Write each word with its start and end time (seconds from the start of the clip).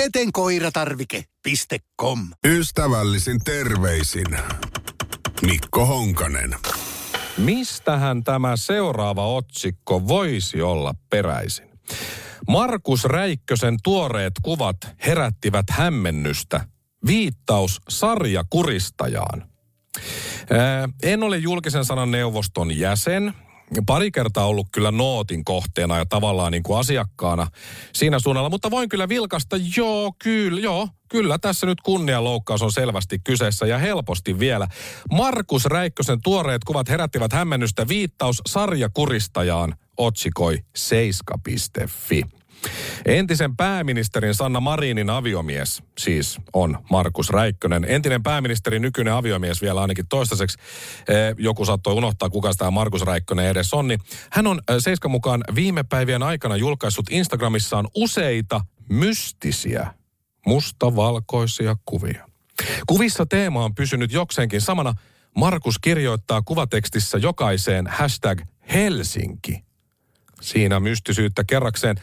Petenkoiratarvike.com 0.00 2.18
Ystävällisin 2.46 3.38
terveisin 3.44 4.26
Mikko 5.46 5.86
Honkanen. 5.86 6.54
Mistähän 7.38 8.24
tämä 8.24 8.56
seuraava 8.56 9.26
otsikko 9.26 10.08
voisi 10.08 10.62
olla 10.62 10.94
peräisin? 11.10 11.70
Markus 12.48 13.04
Räikkösen 13.04 13.76
tuoreet 13.82 14.32
kuvat 14.42 14.76
herättivät 15.06 15.66
hämmennystä. 15.70 16.64
Viittaus 17.06 17.80
sarjakuristajaan. 17.88 19.50
Ää, 20.50 20.88
en 21.02 21.22
ole 21.22 21.36
julkisen 21.36 21.84
sanan 21.84 22.10
neuvoston 22.10 22.78
jäsen. 22.78 23.34
Pari 23.86 24.10
kertaa 24.10 24.46
ollut 24.46 24.66
kyllä 24.72 24.90
nootin 24.90 25.44
kohteena 25.44 25.98
ja 25.98 26.06
tavallaan 26.06 26.52
niin 26.52 26.62
kuin 26.62 26.78
asiakkaana 26.78 27.46
siinä 27.92 28.18
suunnalla, 28.18 28.50
mutta 28.50 28.70
voin 28.70 28.88
kyllä 28.88 29.08
vilkasta, 29.08 29.56
joo, 29.76 30.12
kyllä, 30.18 30.60
joo, 30.60 30.88
kyllä 31.08 31.38
tässä 31.38 31.66
nyt 31.66 31.80
kunnianloukkaus 31.80 32.62
on 32.62 32.72
selvästi 32.72 33.18
kyseessä 33.18 33.66
ja 33.66 33.78
helposti 33.78 34.38
vielä. 34.38 34.68
Markus 35.12 35.64
Räikkösen 35.64 36.18
tuoreet 36.22 36.64
kuvat 36.64 36.88
herättivät 36.88 37.32
hämmennystä 37.32 37.88
viittaus 37.88 38.42
sarjakuristajaan, 38.46 39.74
otsikoi 39.96 40.58
seiska.fi. 40.76 42.39
Entisen 43.06 43.56
pääministerin 43.56 44.34
Sanna 44.34 44.60
Marinin 44.60 45.10
aviomies, 45.10 45.82
siis 45.98 46.38
on 46.52 46.78
Markus 46.90 47.30
Räikkönen. 47.30 47.84
Entinen 47.88 48.22
pääministeri, 48.22 48.78
nykyinen 48.78 49.14
aviomies 49.14 49.62
vielä 49.62 49.80
ainakin 49.80 50.06
toistaiseksi. 50.08 50.58
Eh, 51.08 51.34
joku 51.38 51.64
saattoi 51.64 51.94
unohtaa, 51.94 52.30
kuka 52.30 52.52
tämä 52.58 52.70
Markus 52.70 53.02
Räikkönen 53.02 53.46
edes 53.46 53.74
on. 53.74 53.88
Niin 53.88 54.00
hän 54.30 54.46
on 54.46 54.60
eh, 54.68 54.76
Seiskan 54.78 55.10
mukaan 55.10 55.44
viime 55.54 55.82
päivien 55.82 56.22
aikana 56.22 56.56
julkaissut 56.56 57.06
Instagramissaan 57.10 57.88
useita 57.94 58.60
mystisiä 58.88 59.94
mustavalkoisia 60.46 61.76
kuvia. 61.84 62.26
Kuvissa 62.86 63.26
teema 63.26 63.64
on 63.64 63.74
pysynyt 63.74 64.12
jokseenkin 64.12 64.60
samana. 64.60 64.94
Markus 65.36 65.78
kirjoittaa 65.78 66.42
kuvatekstissä 66.42 67.18
jokaiseen 67.18 67.86
hashtag 67.86 68.40
Helsinki– 68.72 69.62
siinä 70.40 70.80
mystisyyttä 70.80 71.44
kerrakseen. 71.44 71.96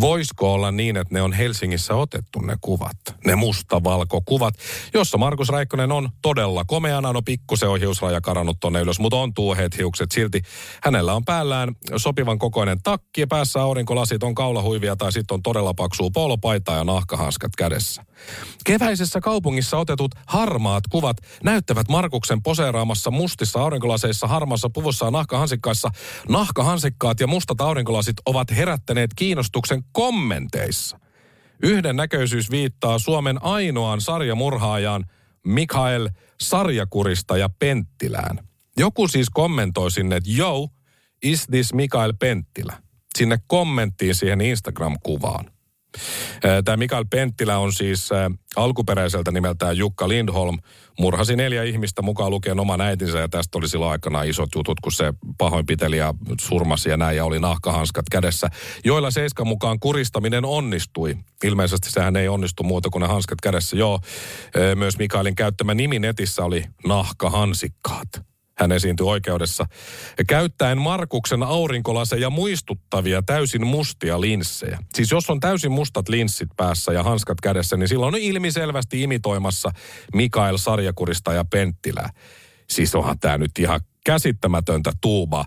Voisiko 0.00 0.52
olla 0.52 0.70
niin, 0.70 0.96
että 0.96 1.14
ne 1.14 1.22
on 1.22 1.32
Helsingissä 1.32 1.94
otettu 1.94 2.40
ne 2.40 2.56
kuvat, 2.60 2.96
ne 3.26 3.34
mustavalkokuvat, 3.34 4.54
jossa 4.94 5.18
Markus 5.18 5.48
Räikkönen 5.48 5.92
on 5.92 6.08
todella 6.22 6.64
komeana, 6.64 7.12
no 7.12 7.22
pikkusen 7.22 7.68
on 7.68 7.80
hiusraja 7.80 8.20
karannut 8.20 8.56
tonne 8.60 8.80
ylös, 8.80 9.00
mutta 9.00 9.16
on 9.16 9.34
tuoheet 9.34 9.78
hiukset 9.78 10.12
silti. 10.12 10.42
Hänellä 10.82 11.14
on 11.14 11.24
päällään 11.24 11.76
sopivan 11.96 12.38
kokoinen 12.38 12.82
takki 12.82 13.20
ja 13.20 13.26
päässä 13.26 13.62
aurinkolasit 13.62 14.22
on 14.22 14.34
kaulahuivia 14.34 14.96
tai 14.96 15.12
sitten 15.12 15.34
on 15.34 15.42
todella 15.42 15.74
paksua 15.74 16.10
polopaita 16.14 16.72
ja 16.72 16.84
nahkahanskat 16.84 17.52
kädessä. 17.58 18.04
Keväisessä 18.64 19.20
kaupungissa 19.20 19.78
otetut 19.78 20.14
harmaat 20.26 20.84
kuvat 20.90 21.16
näyttävät 21.44 21.88
Markuksen 21.88 22.42
poseeraamassa 22.42 23.10
mustissa 23.10 23.62
aurinkolaseissa, 23.62 24.26
harmaassa 24.26 24.70
puvussa 24.70 25.04
ja 25.04 25.10
nahkahansikkaissa. 25.10 25.90
Nahkahansikkaat 26.28 27.20
ja 27.20 27.26
mustat 27.26 27.60
aurinkolasit 27.84 28.16
ovat 28.26 28.50
herättäneet 28.50 29.10
kiinnostuksen 29.16 29.82
kommenteissa. 29.92 30.98
Yhden 31.62 31.96
näköisyys 31.96 32.50
viittaa 32.50 32.98
Suomen 32.98 33.42
ainoaan 33.42 34.00
sarjamurhaajaan 34.00 35.04
Mikael 35.46 36.08
Sarjakurista 36.40 37.36
ja 37.36 37.48
Penttilään. 37.58 38.38
Joku 38.76 39.08
siis 39.08 39.30
kommentoi 39.30 39.90
sinne, 39.90 40.16
että 40.16 40.30
yo, 40.38 40.68
is 41.22 41.46
this 41.46 41.74
Mikael 41.74 42.12
Penttilä? 42.18 42.82
Sinne 43.18 43.38
kommenttiin 43.46 44.14
siihen 44.14 44.40
Instagram-kuvaan. 44.40 45.50
Tämä 46.64 46.76
Mikael 46.76 47.04
Penttilä 47.10 47.58
on 47.58 47.72
siis 47.72 48.10
alkuperäiseltä 48.56 49.30
nimeltään 49.30 49.76
Jukka 49.76 50.08
Lindholm. 50.08 50.58
Murhasi 50.98 51.36
neljä 51.36 51.62
ihmistä 51.62 52.02
mukaan 52.02 52.30
lukien 52.30 52.60
oman 52.60 52.80
äitinsä 52.80 53.18
ja 53.18 53.28
tästä 53.28 53.58
oli 53.58 53.68
silloin 53.68 53.92
aikana 53.92 54.22
isot 54.22 54.48
jutut, 54.54 54.80
kun 54.80 54.92
se 54.92 55.14
pahoinpiteli 55.38 55.98
ja 55.98 56.14
surmasi 56.40 56.90
ja 56.90 56.96
näin 56.96 57.16
ja 57.16 57.24
oli 57.24 57.40
nahkahanskat 57.40 58.04
kädessä, 58.10 58.48
joilla 58.84 59.10
Seiskan 59.10 59.46
mukaan 59.46 59.80
kuristaminen 59.80 60.44
onnistui. 60.44 61.16
Ilmeisesti 61.44 61.90
sehän 61.90 62.16
ei 62.16 62.28
onnistu 62.28 62.62
muuta 62.62 62.90
kuin 62.90 63.02
ne 63.02 63.08
hanskat 63.08 63.40
kädessä. 63.40 63.76
Joo, 63.76 64.00
myös 64.74 64.98
Mikaelin 64.98 65.34
käyttämä 65.34 65.74
nimi 65.74 65.98
netissä 65.98 66.44
oli 66.44 66.64
nahkahansikkaat. 66.86 68.08
Hän 68.58 68.72
esiintyi 68.72 69.06
oikeudessa 69.06 69.66
käyttäen 70.28 70.78
Markuksen 70.78 71.42
aurinkolaseja 71.42 72.30
muistuttavia 72.30 73.22
täysin 73.22 73.66
mustia 73.66 74.20
linssejä. 74.20 74.78
Siis 74.94 75.10
jos 75.10 75.30
on 75.30 75.40
täysin 75.40 75.72
mustat 75.72 76.08
linssit 76.08 76.48
päässä 76.56 76.92
ja 76.92 77.02
hanskat 77.02 77.40
kädessä, 77.40 77.76
niin 77.76 77.88
silloin 77.88 78.14
on 78.14 78.20
ilmiselvästi 78.20 79.02
imitoimassa 79.02 79.70
Mikael 80.14 80.56
Sarjakurista 80.56 81.32
ja 81.32 81.44
Penttilää. 81.44 82.10
Siis 82.70 82.94
onhan 82.94 83.18
tämä 83.18 83.38
nyt 83.38 83.58
ihan 83.58 83.80
käsittämätöntä 84.04 84.92
tuubaa. 85.00 85.44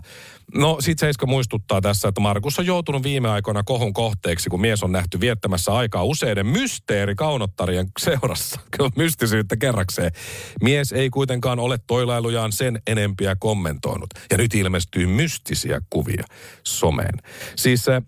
No 0.54 0.76
sit 0.80 0.98
Seiska 0.98 1.26
muistuttaa 1.26 1.80
tässä, 1.80 2.08
että 2.08 2.20
Markus 2.20 2.58
on 2.58 2.66
joutunut 2.66 3.02
viime 3.02 3.28
aikoina 3.28 3.62
kohun 3.62 3.92
kohteeksi, 3.92 4.50
kun 4.50 4.60
mies 4.60 4.82
on 4.82 4.92
nähty 4.92 5.20
viettämässä 5.20 5.72
aikaa 5.72 6.04
useiden 6.04 6.46
mysteerikaunottarien 6.46 7.86
seurassa. 8.00 8.60
Kyllä 8.76 8.90
mystisyyttä 8.96 9.56
kerrakseen. 9.56 10.12
Mies 10.62 10.92
ei 10.92 11.10
kuitenkaan 11.10 11.58
ole 11.58 11.78
toilailujaan 11.86 12.52
sen 12.52 12.82
enempiä 12.86 13.36
kommentoinut. 13.38 14.10
Ja 14.30 14.36
nyt 14.36 14.54
ilmestyy 14.54 15.06
mystisiä 15.06 15.80
kuvia 15.90 16.24
someen. 16.64 17.14
Siis 17.56 17.88
äh, 17.88 18.02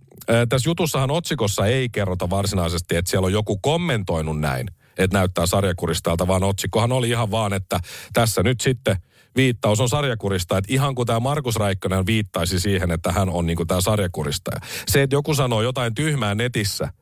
tässä 0.48 0.70
jutussahan 0.70 1.10
otsikossa 1.10 1.66
ei 1.66 1.88
kerrota 1.88 2.30
varsinaisesti, 2.30 2.96
että 2.96 3.10
siellä 3.10 3.26
on 3.26 3.32
joku 3.32 3.58
kommentoinut 3.58 4.40
näin 4.40 4.66
että 4.98 5.18
näyttää 5.18 5.46
sarjakuristalta, 5.46 6.26
vaan 6.26 6.44
otsikkohan 6.44 6.92
oli 6.92 7.08
ihan 7.10 7.30
vaan, 7.30 7.52
että 7.52 7.80
tässä 8.12 8.42
nyt 8.42 8.60
sitten 8.60 8.96
viittaus 9.36 9.80
on 9.80 9.88
sarjakurista, 9.88 10.58
että 10.58 10.72
ihan 10.72 10.94
kuin 10.94 11.06
tämä 11.06 11.20
Markus 11.20 11.56
Räikkönen 11.56 12.06
viittaisi 12.06 12.60
siihen, 12.60 12.90
että 12.90 13.12
hän 13.12 13.28
on 13.28 13.46
niin 13.46 13.56
kuin 13.56 13.66
tämä 13.66 13.80
sarjakuristaja. 13.80 14.60
Se, 14.88 15.02
että 15.02 15.16
joku 15.16 15.34
sanoo 15.34 15.62
jotain 15.62 15.94
tyhmää 15.94 16.34
netissä, 16.34 16.92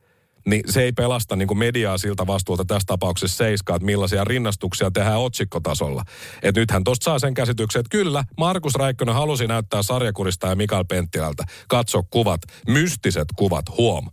niin 0.45 0.63
se 0.65 0.81
ei 0.81 0.91
pelasta 0.91 1.35
niin 1.35 1.47
kuin 1.47 1.57
mediaa 1.57 1.97
siltä 1.97 2.27
vastuulta 2.27 2.65
tässä 2.65 2.85
tapauksessa 2.85 3.37
seiskaa, 3.37 3.75
että 3.75 3.85
millaisia 3.85 4.23
rinnastuksia 4.23 4.91
tehdään 4.91 5.19
otsikkotasolla. 5.19 6.03
Että 6.43 6.61
nythän 6.61 6.83
tuosta 6.83 7.03
saa 7.03 7.19
sen 7.19 7.33
käsityksen, 7.33 7.79
että 7.79 7.97
kyllä, 7.97 8.23
Markus 8.37 8.75
Räikkönen 8.75 9.15
halusi 9.15 9.47
näyttää 9.47 9.83
sarjakurista 9.83 10.47
ja 10.47 10.55
Mikael 10.55 10.85
Penttilältä. 10.85 11.43
Katso 11.67 12.03
kuvat, 12.09 12.41
mystiset 12.67 13.27
kuvat, 13.35 13.65
huom. 13.77 14.07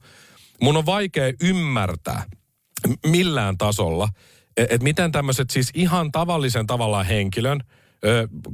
Mun 0.63 0.77
on 0.77 0.87
vaikea 0.87 1.33
ymmärtää, 1.43 2.25
millään 3.07 3.59
tasolla, 3.59 4.09
että 4.57 4.75
et 4.75 4.83
miten 4.83 5.13
tämmöiset 5.13 5.51
siis 5.51 5.71
ihan 5.75 6.13
tavallisen 6.13 6.67
tavallaan 6.67 7.07
henkilön 7.07 7.61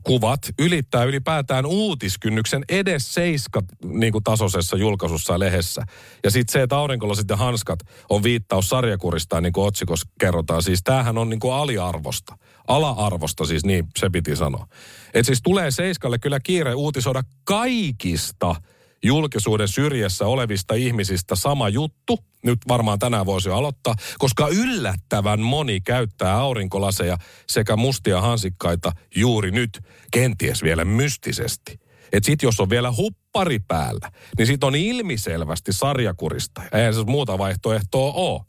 kuvat 0.03 0.41
ylittää 0.59 1.05
ylipäätään 1.05 1.67
uutiskynnyksen 1.67 2.65
edes 2.69 3.15
seiska 3.15 3.63
niin 3.85 4.13
kuin 4.13 4.25
tasoisessa 4.25 4.77
julkaisussa 4.77 5.33
ja 5.33 5.39
lehdessä. 5.39 5.83
Ja 6.25 6.31
sitten 6.31 6.53
se, 6.53 6.63
että 6.63 6.77
aurinkolasit 6.77 7.29
ja 7.31 7.37
hanskat 7.37 7.79
on 8.11 8.23
viittaus 8.23 8.69
sarjakurista, 8.69 9.41
niin 9.41 9.53
kuin 9.53 9.67
otsikossa 9.67 10.09
kerrotaan. 10.21 10.63
Siis 10.63 10.81
tämähän 10.85 11.19
on 11.19 11.29
niin 11.29 11.41
kuin 11.41 11.55
aliarvosta. 11.55 12.39
Ala-arvosta 12.69 13.45
siis, 13.45 13.65
niin 13.65 13.87
se 13.99 14.11
piti 14.11 14.37
sanoa. 14.37 14.67
Et 15.15 15.27
siis 15.27 15.43
tulee 15.43 15.71
Seiskalle 15.71 16.19
kyllä 16.19 16.41
kiire 16.41 16.75
uutisoida 16.75 17.23
kaikista– 17.45 18.55
julkisuuden 19.03 19.69
syrjässä 19.69 20.27
olevista 20.27 20.75
ihmisistä 20.75 21.37
sama 21.37 21.69
juttu. 21.69 22.19
Nyt 22.45 22.59
varmaan 22.69 22.99
tänään 22.99 23.27
voisi 23.27 23.51
aloittaa, 23.51 23.95
koska 24.19 24.49
yllättävän 24.49 25.41
moni 25.41 25.81
käyttää 25.81 26.37
aurinkolaseja 26.37 27.19
sekä 27.49 27.77
mustia 27.77 28.21
hansikkaita 28.21 28.93
juuri 29.17 29.51
nyt, 29.51 29.81
kenties 30.13 30.63
vielä 30.63 30.85
mystisesti. 30.85 31.81
Et 32.13 32.25
sit 32.25 32.43
jos 32.43 32.61
on 32.61 32.71
vielä 32.71 32.93
huppari 32.93 33.59
päällä, 33.59 34.11
niin 34.39 34.47
sit 34.47 34.65
on 34.65 34.75
ilmiselvästi 34.75 35.73
sarjakurista. 35.73 36.63
Eihän 36.73 36.95
se 36.95 37.05
muuta 37.05 37.39
vaihtoehtoa 37.39 38.13
ole. 38.13 38.43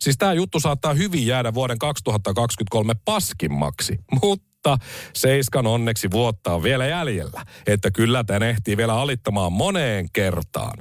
Siis 0.00 0.18
tämä 0.18 0.32
juttu 0.32 0.60
saattaa 0.60 0.94
hyvin 0.94 1.26
jäädä 1.26 1.54
vuoden 1.54 1.78
2023 1.78 2.94
paskimmaksi, 3.04 3.98
mutta 4.22 4.49
Mutta 4.66 4.86
Seiskan 5.14 5.66
onneksi 5.66 6.10
vuotta 6.10 6.54
on 6.54 6.62
vielä 6.62 6.86
jäljellä, 6.86 7.44
että 7.66 7.90
kyllä 7.90 8.24
tän 8.24 8.42
ehtii 8.42 8.76
vielä 8.76 8.94
alittamaan 8.94 9.52
moneen 9.52 10.10
kertaan. 10.12 10.78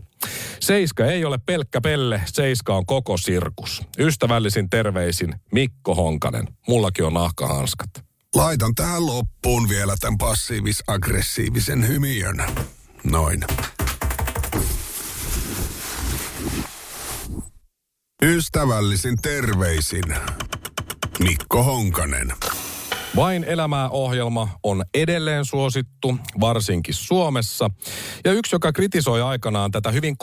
Seiska 0.60 1.06
ei 1.06 1.26
ole 1.26 1.40
pelkkä 1.46 1.82
pelle, 1.82 2.22
Seiska 2.26 2.76
on 2.76 2.86
koko 2.86 3.18
sirkus. 3.18 3.82
Ystävällisin 4.00 4.70
terveisin 4.70 5.36
Mikko 5.52 5.96
Honkanen. 5.96 6.48
Mullakin 6.68 7.06
on 7.06 7.14
nahkahanskat. 7.14 7.90
Laitan 8.36 8.76
tähän 8.76 9.06
loppuun 9.06 9.70
vielä 9.70 9.96
tämän 10.00 10.18
passiivis-aggressiivisen 10.18 11.88
hymiön. 11.88 12.46
Noin. 13.04 13.44
Ystävällisin 18.24 19.18
terveisin 19.22 20.16
Mikko 21.20 21.64
Honkanen. 21.64 22.34
Vain 23.20 23.44
elämää 23.44 23.90
ohjelma 23.90 24.50
on 24.64 24.84
edelleen 24.94 25.46
suosittu, 25.46 26.18
varsinkin 26.40 26.94
Suomessa. 26.94 27.70
Ja 28.26 28.32
yksi, 28.32 28.56
joka 28.56 28.72
kritisoi 28.72 29.22
aikanaan 29.22 29.72
tätä 29.72 29.92
hyvin 29.92 30.18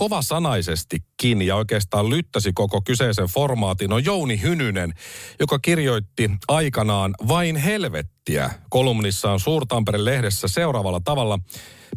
kovasanaisestikin 1.16 1.42
ja 1.42 1.56
oikeastaan 1.56 2.10
lyttäsi 2.10 2.52
koko 2.52 2.80
kyseisen 2.80 3.26
formaatin, 3.26 3.92
on 3.92 4.04
Jouni 4.04 4.42
Hynynen, 4.42 4.92
joka 5.40 5.58
kirjoitti 5.58 6.30
aikanaan 6.48 7.14
Vain 7.28 7.56
helvettiä 7.56 8.50
kolumnissaan 8.70 9.40
Suurtamperen 9.40 10.04
lehdessä 10.04 10.48
seuraavalla 10.48 11.00
tavalla– 11.00 11.38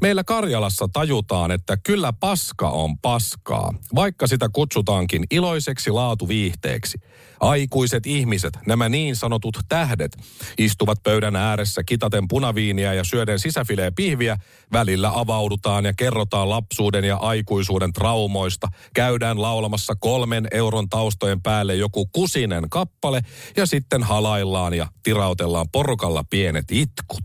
Meillä 0.02 0.24
Karjalassa 0.24 0.88
tajutaan, 0.94 1.52
että 1.52 1.78
kyllä 1.78 2.14
paska 2.14 2.70
on 2.70 2.98
paskaa, 2.98 3.74
vaikka 3.96 4.28
sitä 4.28 4.50
kutsutaankin 4.54 5.24
iloiseksi 5.32 5.92
laatuviihteeksi. 5.92 6.98
Aikuiset 7.40 8.06
ihmiset, 8.06 8.58
nämä 8.68 8.90
niin 8.90 9.16
sanotut 9.16 9.60
tähdet, 9.70 10.18
istuvat 10.58 11.04
pöydän 11.04 11.36
ääressä 11.36 11.84
kitaten 11.84 12.28
punaviiniä 12.28 12.94
ja 12.94 13.04
syöden 13.04 13.40
sisäfileen 13.40 13.96
pihviä. 13.96 14.38
Välillä 14.74 15.12
avaudutaan 15.16 15.86
ja 15.86 15.94
kerrotaan 15.94 16.50
lapsuuden 16.50 17.04
ja 17.04 17.18
aikuisuuden 17.18 17.94
traumoista. 17.94 18.68
Käydään 18.94 19.19
laulamassa 19.36 19.96
kolmen 19.96 20.48
euron 20.52 20.90
taustojen 20.90 21.42
päälle 21.42 21.76
joku 21.76 22.06
kusinen 22.06 22.70
kappale 22.70 23.22
ja 23.58 23.66
sitten 23.66 24.04
halaillaan 24.04 24.74
ja 24.74 24.88
tirautellaan 25.04 25.70
porukalla 25.72 26.24
pienet 26.30 26.66
itkut. 26.72 27.24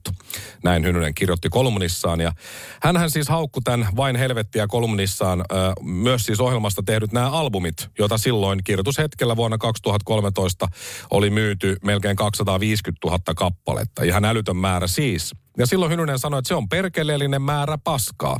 Näin 0.64 0.84
Hynynen 0.84 1.14
kirjoitti 1.14 1.48
kolumnissaan 1.48 2.20
ja 2.20 2.32
Hänhän 2.82 3.10
siis 3.10 3.28
haukku 3.28 3.60
tämän 3.60 3.88
Vain 3.96 4.16
helvettiä 4.16 4.66
kolumnissaan 4.66 5.44
myös 5.82 6.26
siis 6.26 6.40
ohjelmasta 6.40 6.82
tehdyt 6.86 7.12
nämä 7.12 7.30
albumit, 7.30 7.88
joita 7.98 8.18
silloin 8.18 8.60
kirjoitushetkellä 8.64 9.36
vuonna 9.36 9.58
2013 9.58 10.68
oli 11.10 11.30
myyty 11.30 11.76
melkein 11.84 12.16
250 12.16 13.08
000 13.08 13.18
kappaletta. 13.36 14.02
Ihan 14.02 14.24
älytön 14.24 14.56
määrä 14.56 14.86
siis. 14.86 15.43
Ja 15.58 15.66
silloin 15.66 15.92
Hynynen 15.92 16.18
sanoi, 16.18 16.38
että 16.38 16.48
se 16.48 16.54
on 16.54 16.68
perkeleellinen 16.68 17.42
määrä 17.42 17.78
paskaa. 17.84 18.36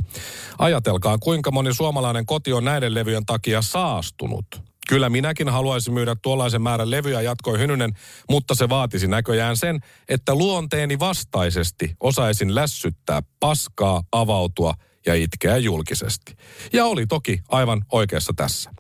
Ajatelkaa, 0.59 1.19
kuinka 1.19 1.51
moni 1.51 1.75
suomalainen 1.75 2.27
koti 2.27 2.53
on 2.53 2.65
näiden 2.65 2.95
levyjen 2.95 3.27
takia 3.27 3.63
saastunut. 3.63 4.47
Kyllä 4.89 5.09
minäkin 5.09 5.49
haluaisin 5.49 5.95
myydä 5.95 6.17
tuollaisen 6.23 6.63
määrän 6.63 6.91
levyjä, 6.91 7.21
jatkoi 7.21 7.59
Hynynen, 7.59 7.93
mutta 8.31 8.55
se 8.55 8.69
vaatisi 8.69 9.07
näköjään 9.07 9.57
sen, 9.57 9.81
että 10.09 10.35
luonteeni 10.35 10.99
vastaisesti 10.99 11.97
osaisin 12.01 12.55
lässyttää 12.55 13.23
paskaa, 13.41 14.03
avautua 14.13 14.75
ja 15.07 15.15
itkeä 15.15 15.57
julkisesti. 15.57 16.37
Ja 16.73 16.85
oli 16.85 17.07
toki 17.07 17.41
aivan 17.49 17.85
oikeassa 17.93 18.33
tässä. 18.37 18.71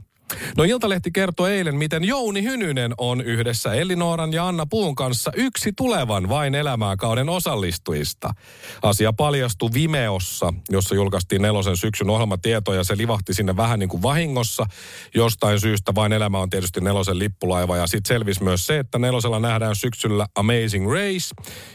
No 0.56 0.64
Iltalehti 0.64 1.10
kertoi 1.10 1.52
eilen, 1.52 1.76
miten 1.76 2.04
Jouni 2.04 2.42
Hynynen 2.42 2.94
on 2.98 3.20
yhdessä 3.20 3.74
Elinooran 3.74 4.32
ja 4.32 4.48
Anna 4.48 4.66
Puun 4.70 4.94
kanssa 4.94 5.32
yksi 5.36 5.72
tulevan 5.76 6.28
Vain 6.28 6.54
elämää 6.54 6.96
kauden 6.96 7.28
osallistujista. 7.28 8.34
Asia 8.82 9.12
paljastui 9.12 9.70
Vimeossa, 9.74 10.54
jossa 10.70 10.94
julkaistiin 10.94 11.42
nelosen 11.42 11.76
syksyn 11.76 12.10
ohjelmatietoja. 12.10 12.84
Se 12.84 12.96
livahti 12.96 13.34
sinne 13.34 13.56
vähän 13.56 13.78
niin 13.78 13.88
kuin 13.88 14.02
vahingossa. 14.02 14.66
Jostain 15.14 15.60
syystä 15.60 15.94
Vain 15.94 16.12
elämä 16.12 16.38
on 16.38 16.50
tietysti 16.50 16.80
nelosen 16.80 17.18
lippulaiva. 17.18 17.76
Ja 17.76 17.86
sitten 17.86 18.08
selvisi 18.08 18.42
myös 18.42 18.66
se, 18.66 18.78
että 18.78 18.98
nelosella 18.98 19.40
nähdään 19.40 19.76
syksyllä 19.76 20.26
Amazing 20.34 20.92
Race 20.92 21.34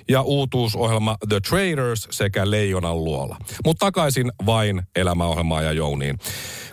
ja 0.10 0.22
uutuusohjelma 0.22 1.16
The 1.30 1.40
Traders 1.50 2.08
sekä 2.12 2.52
Leijonan 2.52 3.04
luola. 3.04 3.38
Mutta 3.66 3.86
takaisin 3.86 4.32
Vain 4.46 4.82
elämäohjelmaan 4.96 5.66
ja 5.66 5.72
Jouniin. 5.72 6.18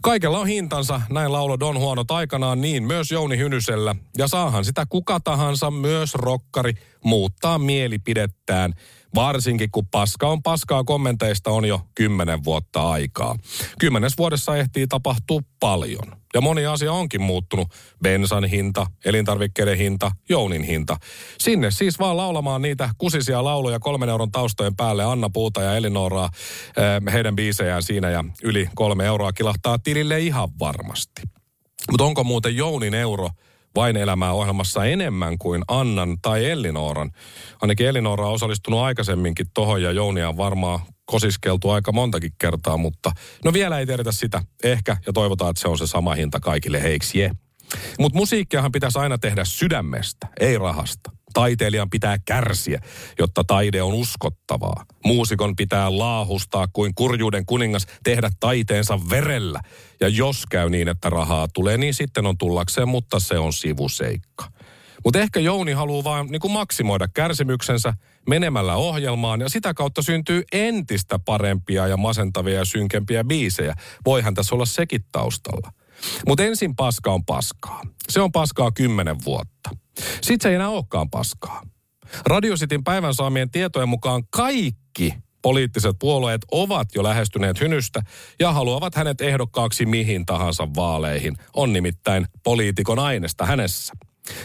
Kaikella 0.03 0.39
on 0.39 0.47
hintansa, 0.47 1.01
näin 1.11 1.33
laulo 1.33 1.61
Don 1.67 1.79
huonot 1.79 2.11
aikanaan, 2.11 2.61
niin 2.61 2.83
myös 2.83 3.11
Jouni 3.11 3.37
Hynysellä. 3.39 3.95
Ja 4.19 4.29
saahan 4.29 4.65
sitä 4.65 4.87
kuka 4.89 5.21
tahansa, 5.21 5.71
myös 5.71 6.15
rokkari, 6.15 6.75
muuttaa 7.05 7.59
mielipidettään. 7.59 8.75
Varsinkin 9.15 9.71
kun 9.71 9.87
paska 9.87 10.29
on 10.29 10.43
paskaa 10.43 10.85
kommenteista 10.85 11.51
on 11.51 11.65
jo 11.65 11.81
kymmenen 11.95 12.45
vuotta 12.45 12.91
aikaa. 12.91 13.37
Kymmenes 13.79 14.19
vuodessa 14.19 14.57
ehtii 14.57 14.87
tapahtua 14.87 15.41
paljon. 15.61 16.17
Ja 16.35 16.41
moni 16.41 16.67
asia 16.67 16.93
onkin 16.93 17.23
muuttunut. 17.23 17.69
Bensan 18.03 18.45
hinta, 18.45 18.87
elintarvikkeiden 19.05 19.79
hinta, 19.79 20.11
jounin 20.29 20.63
hinta. 20.63 20.97
Sinne 21.39 21.71
siis 21.71 21.99
vaan 21.99 22.17
laulamaan 22.17 22.63
niitä 22.63 22.91
kusisia 22.99 23.45
lauluja 23.45 23.79
kolmen 23.79 24.09
euron 24.09 24.31
taustojen 24.31 24.77
päälle. 24.77 25.05
Anna 25.05 25.31
Puuta 25.31 25.63
ja 25.63 25.77
Elinoraa, 25.77 26.29
eh, 26.77 27.13
heidän 27.13 27.37
biisejään 27.37 27.83
siinä 27.83 28.11
ja 28.11 28.25
yli 28.43 28.69
kolme 28.75 29.07
euroa 29.07 29.33
kilahtaa 29.33 29.79
tilille 29.79 30.21
ihan 30.21 30.49
varmasti. 30.59 31.23
Mutta 31.91 32.05
onko 32.05 32.25
muuten 32.25 32.57
Jounin 32.57 32.95
euro 32.95 33.31
vain 33.77 33.97
elämää 33.97 34.33
ohjelmassa 34.33 34.85
enemmän 34.85 35.39
kuin 35.39 35.63
Annan 35.69 36.17
tai 36.23 36.51
Ellinooran? 36.51 37.11
Ainakin 37.63 37.87
Elinoora 37.87 38.27
on 38.27 38.35
osallistunut 38.35 38.81
aikaisemminkin 38.81 39.47
tohon 39.55 39.83
ja 39.83 39.93
Jounia 39.93 40.29
on 40.29 40.37
varmaan 40.37 40.81
kosiskeltu 41.05 41.71
aika 41.71 41.93
montakin 41.93 42.33
kertaa, 42.39 42.77
mutta 42.77 43.13
no 43.45 43.53
vielä 43.53 43.79
ei 43.79 43.87
tiedetä 43.87 44.13
sitä. 44.13 44.43
Ehkä 44.65 44.97
ja 45.07 45.13
toivotaan, 45.13 45.51
että 45.51 45.63
se 45.63 45.69
on 45.69 45.79
se 45.79 45.87
sama 45.87 46.15
hinta 46.15 46.41
kaikille 46.41 46.83
heiksiä. 46.83 47.35
Mutta 47.99 48.19
musiikkiahan 48.19 48.73
pitäisi 48.73 48.99
aina 48.99 49.19
tehdä 49.19 49.45
sydämestä, 49.45 50.29
ei 50.41 50.59
rahasta. 50.59 51.16
Taiteilijan 51.37 51.91
pitää 51.91 52.17
kärsiä, 52.25 52.81
jotta 53.19 53.45
taide 53.45 53.83
on 53.83 53.95
uskottavaa. 53.95 54.85
Muusikon 55.05 55.57
pitää 55.57 55.99
laahustaa 55.99 56.67
kuin 56.73 56.95
kurjuuden 56.95 57.47
kuningas 57.47 57.87
tehdä 58.05 58.31
taiteensa 58.41 59.01
verellä. 59.11 59.61
Ja 60.01 60.09
jos 60.09 60.47
käy 60.51 60.71
niin, 60.71 60.89
että 60.89 61.11
rahaa 61.11 61.49
tulee, 61.55 61.79
niin 61.79 61.95
sitten 61.95 62.27
on 62.27 62.39
tullakseen, 62.39 62.89
mutta 62.89 63.21
se 63.21 63.39
on 63.39 63.53
sivuseikka. 63.53 64.45
Mutta 65.05 65.19
ehkä 65.19 65.41
Jouni 65.41 65.73
haluaa 65.73 66.05
vain 66.05 66.27
niin 66.27 66.53
maksimoida 66.53 67.09
kärsimyksensä 67.15 67.95
menemällä 68.29 68.75
ohjelmaan 68.75 69.41
ja 69.41 69.49
sitä 69.49 69.75
kautta 69.75 70.03
syntyy 70.03 70.43
entistä 70.53 71.19
parempia 71.19 71.87
ja 71.87 71.97
masentavia 71.97 72.59
ja 72.59 72.65
synkempiä 72.65 73.25
biisejä. 73.25 73.75
Voihan 74.07 74.35
tässä 74.35 74.55
olla 74.55 74.67
sekin 74.67 75.05
taustalla. 75.13 75.73
Mutta 76.29 76.45
ensin 76.45 76.77
paska 76.77 77.13
on 77.13 77.25
paskaa. 77.25 77.83
Se 78.09 78.21
on 78.21 78.33
paskaa 78.33 78.71
kymmenen 78.71 79.17
vuotta. 79.25 79.86
Sitten 79.97 80.41
se 80.41 80.49
ei 80.49 80.55
enää 80.55 80.69
olekaan 80.69 81.11
paskaa. 81.11 81.63
Radiositin 82.27 82.85
päivän 82.85 83.15
saamien 83.15 83.51
tietojen 83.51 83.89
mukaan 83.89 84.23
kaikki 84.31 85.15
poliittiset 85.43 85.97
puolueet 85.99 86.41
ovat 86.53 86.89
jo 86.95 87.03
lähestyneet 87.03 87.61
hynystä 87.61 88.03
ja 88.41 88.53
haluavat 88.53 88.95
hänet 88.95 89.21
ehdokkaaksi 89.21 89.87
mihin 89.87 90.27
tahansa 90.27 90.69
vaaleihin. 90.77 91.37
On 91.57 91.73
nimittäin 91.73 92.27
poliitikon 92.43 92.99
aineesta 92.99 93.47
hänessä. 93.47 93.95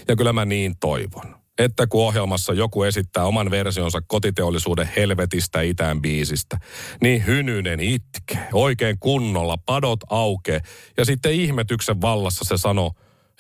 Ja 0.07 0.15
kyllä 0.15 0.33
mä 0.33 0.45
niin 0.45 0.75
toivon 0.79 1.41
että 1.57 1.87
kun 1.87 2.07
ohjelmassa 2.07 2.53
joku 2.53 2.83
esittää 2.83 3.25
oman 3.25 3.51
versionsa 3.51 4.01
kotiteollisuuden 4.07 4.89
helvetistä 4.95 5.61
itään 5.61 6.01
biisistä, 6.01 6.57
niin 7.01 7.25
hynynen 7.25 7.79
itke, 7.79 8.37
oikein 8.53 8.99
kunnolla, 8.99 9.57
padot 9.57 9.99
auke, 10.09 10.61
ja 10.97 11.05
sitten 11.05 11.33
ihmetyksen 11.33 12.01
vallassa 12.01 12.45
se 12.47 12.61
sanoo, 12.61 12.91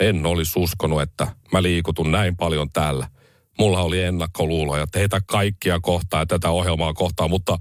en 0.01 0.25
olisi 0.25 0.59
uskonut, 0.59 1.01
että 1.01 1.27
mä 1.51 1.63
liikutun 1.63 2.11
näin 2.11 2.37
paljon 2.37 2.69
täällä. 2.73 3.07
Mulla 3.59 3.81
oli 3.81 4.01
ennakkoluuloja 4.01 4.87
teitä 4.87 5.21
kaikkia 5.25 5.79
kohtaa 5.79 6.19
ja 6.19 6.25
tätä 6.25 6.49
ohjelmaa 6.49 6.93
kohtaa, 6.93 7.27
mutta 7.27 7.57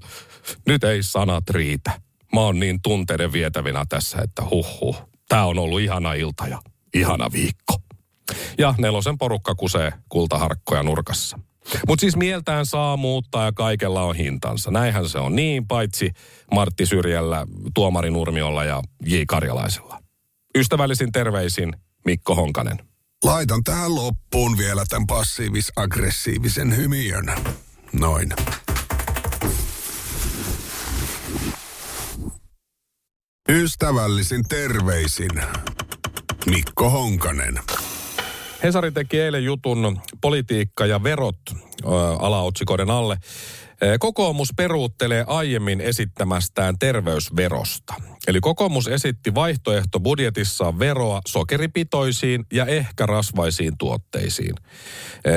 nyt 0.67 0.83
ei 0.83 1.03
sanat 1.03 1.49
riitä. 1.49 1.91
Mä 2.33 2.39
oon 2.39 2.59
niin 2.59 2.81
tunteiden 2.81 3.33
vietävinä 3.33 3.85
tässä, 3.89 4.17
että 4.21 4.43
huh 4.51 4.81
huh. 4.81 5.11
Tää 5.29 5.45
on 5.45 5.59
ollut 5.59 5.81
ihana 5.81 6.13
ilta 6.13 6.47
ja 6.47 6.61
ihana 6.93 7.31
viikko. 7.31 7.75
Ja 8.57 8.75
nelosen 8.77 9.17
porukka 9.17 9.55
kusee 9.55 9.93
kultaharkkoja 10.09 10.83
nurkassa. 10.83 11.39
Mutta 11.87 12.01
siis 12.01 12.15
mieltään 12.15 12.65
saa 12.65 12.97
muuttaa 12.97 13.45
ja 13.45 13.51
kaikella 13.51 14.03
on 14.03 14.15
hintansa. 14.15 14.71
Näinhän 14.71 15.09
se 15.09 15.19
on 15.19 15.35
niin, 15.35 15.67
paitsi 15.67 16.11
Martti 16.53 16.85
Syrjällä, 16.85 17.47
Tuomari 17.73 18.09
Nurmiolla 18.09 18.63
ja 18.63 18.81
J. 19.05 19.15
Karjalaisella. 19.27 19.99
Ystävällisin 20.57 21.11
terveisin 21.11 21.73
Mikko 22.05 22.35
Honkanen. 22.35 22.77
Laitan 23.23 23.63
tähän 23.63 23.95
loppuun 23.95 24.57
vielä 24.57 24.83
tämän 24.89 25.07
passiivis-aggressiivisen 25.07 26.75
hymiön. 26.75 27.25
Noin. 27.93 28.33
Ystävällisin 33.49 34.43
terveisin 34.49 35.31
Mikko 36.45 36.89
Honkanen. 36.89 37.59
Hesari 38.63 38.91
teki 38.91 39.19
eilen 39.19 39.43
jutun 39.43 40.01
politiikka 40.21 40.85
ja 40.85 41.03
verot 41.03 41.39
alaotsikoiden 42.19 42.89
alle. 42.89 43.17
Kokoomus 43.99 44.49
peruuttelee 44.57 45.23
aiemmin 45.27 45.81
esittämästään 45.81 46.79
terveysverosta. 46.79 47.93
Eli 48.27 48.39
kokoomus 48.41 48.87
esitti 48.87 49.35
vaihtoehto 49.35 49.99
budjetissaan 49.99 50.79
veroa 50.79 51.21
sokeripitoisiin 51.27 52.45
ja 52.53 52.65
ehkä 52.65 53.05
rasvaisiin 53.05 53.77
tuotteisiin. 53.77 54.55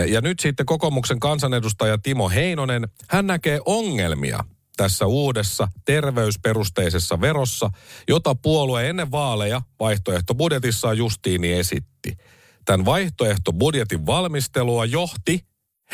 Ja 0.09 0.21
nyt 0.21 0.41
sitten 0.41 0.67
kokoomuksen 0.67 1.21
kansanedustaja 1.21 1.99
Timo 1.99 2.29
Heinonen, 2.29 2.89
hän 3.09 3.27
näkee 3.27 3.61
ongelmia 3.65 4.45
tässä 4.77 5.07
uudessa 5.07 5.69
terveysperusteisessa 5.85 7.21
verossa, 7.21 7.71
jota 8.09 8.35
puolue 8.35 8.89
ennen 8.89 9.11
vaaleja 9.11 9.63
vaihtoehtobudjetissaan 9.81 10.99
justiini 10.99 11.53
esitti. 11.53 12.17
Tämän 12.65 12.85
vaihtoehtobudjetin 12.85 14.07
valmistelua 14.07 14.85
johti 14.85 15.41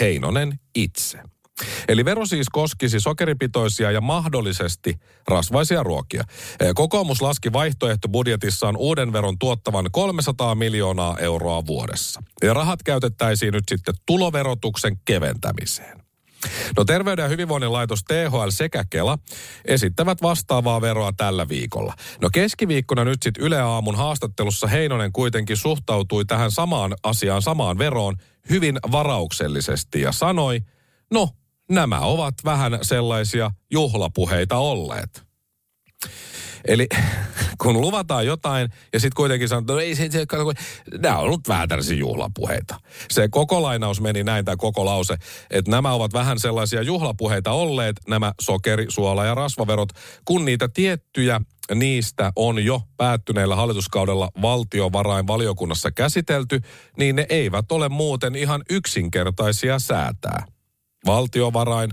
Heinonen 0.00 0.60
itse. 0.74 1.18
Eli 1.88 2.04
vero 2.04 2.26
siis 2.26 2.48
koskisi 2.48 3.00
sokeripitoisia 3.00 3.90
ja 3.90 4.00
mahdollisesti 4.00 4.94
rasvaisia 5.28 5.82
ruokia. 5.82 6.24
Eh, 6.60 6.70
Kokoomus 6.74 7.22
laski 7.22 7.52
vaihtoehtobudjetissaan 7.52 8.76
uuden 8.76 9.12
veron 9.12 9.38
tuottavan 9.38 9.86
300 9.92 10.54
miljoonaa 10.54 11.18
euroa 11.18 11.66
vuodessa. 11.66 12.22
Ja 12.42 12.54
rahat 12.54 12.82
käytettäisiin 12.82 13.52
nyt 13.52 13.64
sitten 13.68 13.94
tuloverotuksen 14.06 14.96
keventämiseen. 15.04 15.99
No 16.76 16.84
Terveyden 16.84 17.22
ja 17.22 17.28
hyvinvoinnin 17.28 17.72
laitos 17.72 18.04
THL 18.04 18.48
sekä 18.50 18.84
Kela 18.90 19.18
esittävät 19.64 20.22
vastaavaa 20.22 20.80
veroa 20.80 21.12
tällä 21.16 21.48
viikolla. 21.48 21.94
No 22.20 22.30
keskiviikkona 22.32 23.04
nyt 23.04 23.22
sitten 23.22 23.44
Yle 23.44 23.60
Aamun 23.60 23.94
haastattelussa 23.94 24.66
Heinonen 24.66 25.12
kuitenkin 25.12 25.56
suhtautui 25.56 26.24
tähän 26.24 26.50
samaan 26.50 26.94
asiaan, 27.02 27.42
samaan 27.42 27.78
veroon 27.78 28.16
hyvin 28.50 28.78
varauksellisesti 28.92 30.00
ja 30.00 30.12
sanoi, 30.12 30.60
no 31.10 31.28
nämä 31.70 32.00
ovat 32.00 32.34
vähän 32.44 32.78
sellaisia 32.82 33.50
juhlapuheita 33.70 34.56
olleet. 34.56 35.22
Eli 36.64 36.88
kun 37.62 37.80
luvataan 37.80 38.26
jotain 38.26 38.68
ja 38.92 39.00
sitten 39.00 39.16
kuitenkin 39.16 39.48
sanotaan, 39.48 39.76
no 39.76 39.80
ei 39.80 39.94
se, 39.94 40.08
se 40.10 40.26
nämä 40.98 41.18
on 41.18 41.24
ollut 41.24 41.48
vähän 41.48 41.68
tällaisia 41.68 41.96
juhlapuheita. 41.96 42.76
Se 43.10 43.28
koko 43.28 43.62
lainaus 43.62 44.00
meni 44.00 44.24
näin, 44.24 44.44
tämä 44.44 44.56
koko 44.56 44.84
lause, 44.84 45.16
että 45.50 45.70
nämä 45.70 45.92
ovat 45.92 46.12
vähän 46.12 46.38
sellaisia 46.38 46.82
juhlapuheita 46.82 47.52
olleet, 47.52 47.96
nämä 48.08 48.32
sokeri, 48.40 48.86
suola 48.88 49.24
ja 49.24 49.34
rasvaverot, 49.34 49.88
kun 50.24 50.44
niitä 50.44 50.68
tiettyjä 50.68 51.40
niistä 51.74 52.32
on 52.36 52.64
jo 52.64 52.82
päättyneellä 52.96 53.56
hallituskaudella 53.56 54.30
valtiovarainvaliokunnassa 54.42 55.90
käsitelty, 55.90 56.60
niin 56.96 57.16
ne 57.16 57.26
eivät 57.28 57.72
ole 57.72 57.88
muuten 57.88 58.34
ihan 58.34 58.62
yksinkertaisia 58.70 59.78
säätää 59.78 60.46
valtiovarain 61.06 61.90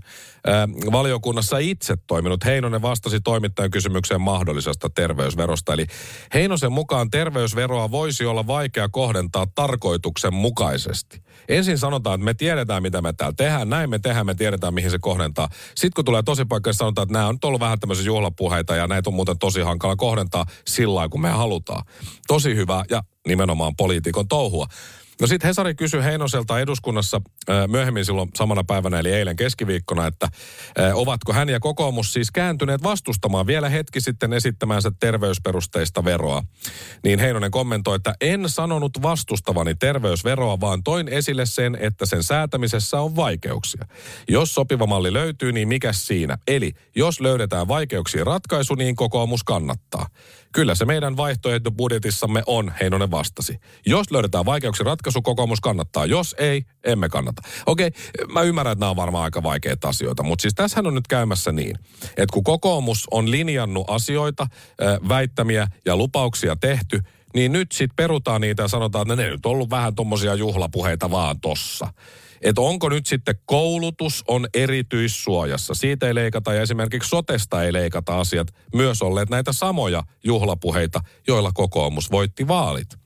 ää, 0.47 0.67
valiokunnassa 0.91 1.57
itse 1.57 1.95
toiminut. 2.07 2.45
Heinonen 2.45 2.81
vastasi 2.81 3.19
toimittajan 3.21 3.71
kysymykseen 3.71 4.21
mahdollisesta 4.21 4.89
terveysverosta. 4.89 5.73
Eli 5.73 5.85
Heinosen 6.33 6.71
mukaan 6.71 7.09
terveysveroa 7.09 7.91
voisi 7.91 8.25
olla 8.25 8.47
vaikea 8.47 8.89
kohdentaa 8.89 9.47
tarkoituksenmukaisesti. 9.55 11.21
Ensin 11.49 11.77
sanotaan, 11.77 12.15
että 12.15 12.25
me 12.25 12.33
tiedetään, 12.33 12.83
mitä 12.83 13.01
me 13.01 13.13
täällä 13.13 13.35
tehdään. 13.37 13.69
Näin 13.69 13.89
me 13.89 13.99
tehdään, 13.99 14.25
me 14.25 14.35
tiedetään, 14.35 14.73
mihin 14.73 14.91
se 14.91 14.99
kohdentaa. 15.01 15.49
Sitten 15.75 15.95
kun 15.95 16.05
tulee 16.05 16.23
tosi 16.23 16.45
paikka, 16.45 16.73
sanotaan, 16.73 17.03
että 17.03 17.13
nämä 17.13 17.27
on 17.27 17.37
ollut 17.43 17.59
vähän 17.59 17.79
tämmöisiä 17.79 18.05
juhlapuheita 18.05 18.75
ja 18.75 18.87
näitä 18.87 19.09
on 19.09 19.13
muuten 19.13 19.39
tosi 19.39 19.61
hankala 19.61 19.95
kohdentaa 19.95 20.45
sillä 20.67 21.09
kun 21.09 21.21
me 21.21 21.29
halutaan. 21.29 21.83
Tosi 22.27 22.55
hyvä 22.55 22.85
ja 22.89 23.03
nimenomaan 23.27 23.75
poliitikon 23.75 24.27
touhua. 24.27 24.67
No 25.21 25.27
sitten 25.27 25.47
Hesari 25.47 25.75
kysyi 25.75 26.03
Heinoselta 26.03 26.59
eduskunnassa 26.59 27.21
myöhemmin 27.67 28.05
silloin 28.05 28.29
samana 28.35 28.63
päivänä, 28.63 28.99
eli 28.99 29.13
eilen 29.13 29.35
keskiviikkona, 29.35 30.07
että 30.07 30.27
ovatko 30.93 31.33
hän 31.33 31.49
ja 31.49 31.59
kokoomus 31.59 32.13
siis 32.13 32.31
kääntyneet 32.31 32.83
vastustamaan 32.83 33.47
vielä 33.47 33.69
hetki 33.69 34.01
sitten 34.01 34.33
esittämäänsä 34.33 34.91
terveysperusteista 34.99 36.05
veroa. 36.05 36.43
Niin 37.03 37.19
Heinonen 37.19 37.51
kommentoi, 37.51 37.95
että 37.95 38.15
en 38.21 38.49
sanonut 38.49 39.01
vastustavani 39.01 39.75
terveysveroa, 39.75 40.59
vaan 40.59 40.83
toin 40.83 41.07
esille 41.07 41.45
sen, 41.45 41.77
että 41.81 42.05
sen 42.05 42.23
säätämisessä 42.23 43.01
on 43.01 43.15
vaikeuksia. 43.15 43.85
Jos 44.29 44.53
sopiva 44.53 44.85
malli 44.85 45.13
löytyy, 45.13 45.51
niin 45.51 45.67
mikä 45.67 45.93
siinä? 45.93 46.37
Eli 46.47 46.71
jos 46.95 47.19
löydetään 47.19 47.67
vaikeuksiin 47.67 48.25
ratkaisu, 48.25 48.75
niin 48.75 48.95
kokoomus 48.95 49.43
kannattaa. 49.43 50.07
Kyllä 50.51 50.75
se 50.75 50.85
meidän 50.85 51.17
vaihtoehtobudjetissamme 51.17 52.43
on, 52.45 52.71
Heinonen 52.81 53.11
vastasi. 53.11 53.59
Jos 53.85 54.11
löydetään 54.11 54.45
vaikeuksia 54.45 54.83
ratkaisu, 54.83 55.21
kokoomus 55.21 55.61
kannattaa. 55.61 56.05
Jos 56.05 56.35
ei, 56.39 56.63
emme 56.87 57.09
kannata. 57.09 57.41
Okei, 57.65 57.91
mä 58.31 58.41
ymmärrän, 58.41 58.71
että 58.71 58.79
nämä 58.79 58.89
on 58.89 58.95
varmaan 58.95 59.23
aika 59.23 59.43
vaikeita 59.43 59.89
asioita, 59.89 60.23
mutta 60.23 60.41
siis 60.41 60.53
tässähän 60.55 60.87
on 60.87 60.95
nyt 60.95 61.07
käymässä 61.07 61.51
niin, 61.51 61.75
että 62.03 62.33
kun 62.33 62.43
kokoomus 62.43 63.07
on 63.11 63.31
linjannut 63.31 63.89
asioita, 63.89 64.47
väittämiä 65.09 65.67
ja 65.85 65.95
lupauksia 65.95 66.55
tehty, 66.55 67.01
niin 67.33 67.51
nyt 67.51 67.71
sitten 67.71 67.95
perutaan 67.95 68.41
niitä 68.41 68.63
ja 68.63 68.67
sanotaan, 68.67 69.11
että 69.11 69.23
ne 69.23 69.29
nyt 69.29 69.45
on 69.45 69.51
ollut 69.51 69.69
vähän 69.69 69.95
tommosia 69.95 70.35
juhlapuheita 70.35 71.11
vaan 71.11 71.39
tossa. 71.39 71.93
Että 72.41 72.61
onko 72.61 72.89
nyt 72.89 73.05
sitten 73.05 73.35
koulutus 73.45 74.23
on 74.27 74.47
erityissuojassa. 74.53 75.73
Siitä 75.73 76.07
ei 76.07 76.15
leikata 76.15 76.53
ja 76.53 76.61
esimerkiksi 76.61 77.09
sotesta 77.09 77.63
ei 77.63 77.73
leikata 77.73 78.19
asiat 78.19 78.47
myös 78.75 79.01
olleet 79.01 79.29
näitä 79.29 79.51
samoja 79.51 80.03
juhlapuheita, 80.23 81.01
joilla 81.27 81.51
kokoomus 81.51 82.11
voitti 82.11 82.47
vaalit. 82.47 82.97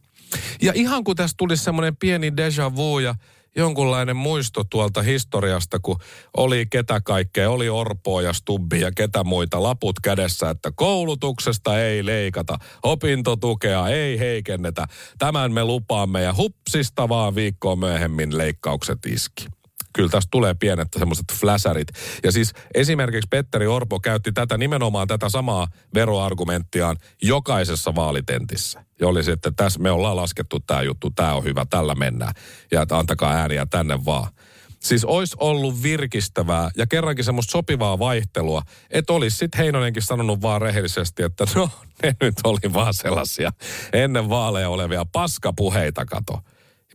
Ja 0.61 0.71
ihan 0.75 1.03
kun 1.03 1.15
tässä 1.15 1.35
tulisi 1.37 1.63
semmoinen 1.63 1.97
pieni 1.97 2.37
deja 2.37 2.75
vu 2.75 2.99
ja 2.99 3.15
jonkunlainen 3.55 4.15
muisto 4.15 4.63
tuolta 4.63 5.01
historiasta, 5.01 5.79
kun 5.79 5.99
oli 6.37 6.65
ketä 6.65 7.01
kaikkea, 7.01 7.49
oli 7.49 7.69
Orpoa 7.69 8.21
ja 8.21 8.33
Stubbi 8.33 8.79
ja 8.81 8.91
ketä 8.91 9.23
muita 9.23 9.63
laput 9.63 9.99
kädessä, 9.99 10.49
että 10.49 10.71
koulutuksesta 10.75 11.79
ei 11.79 12.05
leikata, 12.05 12.57
opintotukea 12.83 13.87
ei 13.87 14.19
heikennetä, 14.19 14.85
tämän 15.17 15.51
me 15.51 15.63
lupaamme 15.63 16.21
ja 16.21 16.33
hupsista 16.33 17.09
vaan 17.09 17.35
viikkoa 17.35 17.75
myöhemmin 17.75 18.37
leikkaukset 18.37 19.05
iski 19.05 19.60
kyllä 19.93 20.09
tästä 20.09 20.27
tulee 20.31 20.53
pienet 20.53 20.87
semmoiset 20.99 21.25
fläsärit. 21.33 21.87
Ja 22.23 22.31
siis 22.31 22.53
esimerkiksi 22.73 23.27
Petteri 23.29 23.67
Orpo 23.67 23.99
käytti 23.99 24.31
tätä 24.31 24.57
nimenomaan 24.57 25.07
tätä 25.07 25.29
samaa 25.29 25.67
veroargumenttiaan 25.93 26.97
jokaisessa 27.21 27.95
vaalitentissä. 27.95 28.83
Ja 28.99 29.07
oli 29.07 29.23
se, 29.23 29.31
että 29.31 29.51
tässä 29.55 29.79
me 29.79 29.91
ollaan 29.91 30.15
laskettu 30.15 30.59
tämä 30.59 30.81
juttu, 30.81 31.09
tämä 31.09 31.33
on 31.33 31.43
hyvä, 31.43 31.65
tällä 31.69 31.95
mennään. 31.95 32.33
Ja 32.71 32.81
että 32.81 32.97
antakaa 32.97 33.33
ääniä 33.33 33.65
tänne 33.65 34.05
vaan. 34.05 34.31
Siis 34.79 35.05
olisi 35.05 35.35
ollut 35.39 35.83
virkistävää 35.83 36.69
ja 36.77 36.87
kerrankin 36.87 37.25
semmoista 37.25 37.51
sopivaa 37.51 37.99
vaihtelua, 37.99 38.61
että 38.89 39.13
olisi 39.13 39.37
sitten 39.37 39.59
Heinonenkin 39.59 40.03
sanonut 40.03 40.41
vaan 40.41 40.61
rehellisesti, 40.61 41.23
että 41.23 41.45
no 41.55 41.69
ne 42.03 42.15
nyt 42.21 42.35
oli 42.43 42.73
vaan 42.73 42.93
sellaisia 42.93 43.51
ennen 43.93 44.29
vaaleja 44.29 44.69
olevia 44.69 45.05
paskapuheita, 45.11 46.05
kato, 46.05 46.39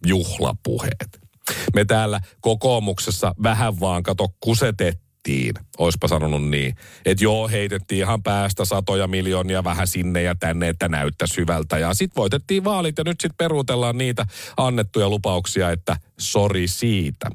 juhlapuheet. 0.06 1.25
Me 1.74 1.84
täällä 1.84 2.20
kokoomuksessa 2.40 3.34
vähän 3.42 3.80
vaan 3.80 4.02
kato 4.02 4.28
kusetettiin, 4.40 5.54
oispa 5.78 6.08
sanonut 6.08 6.48
niin. 6.48 6.74
Että 7.04 7.24
joo, 7.24 7.48
heitettiin 7.48 7.98
ihan 7.98 8.22
päästä 8.22 8.64
satoja 8.64 9.06
miljoonia 9.06 9.64
vähän 9.64 9.86
sinne 9.86 10.22
ja 10.22 10.34
tänne, 10.34 10.68
että 10.68 10.88
näyttäisi 10.88 11.36
hyvältä. 11.36 11.78
Ja 11.78 11.94
sitten 11.94 12.20
voitettiin 12.20 12.64
vaalit 12.64 12.98
ja 12.98 13.04
nyt 13.04 13.20
sitten 13.20 13.36
peruutellaan 13.38 13.98
niitä 13.98 14.26
annettuja 14.56 15.08
lupauksia, 15.08 15.70
että 15.70 15.96
sori 16.18 16.68
siitä. 16.68 17.30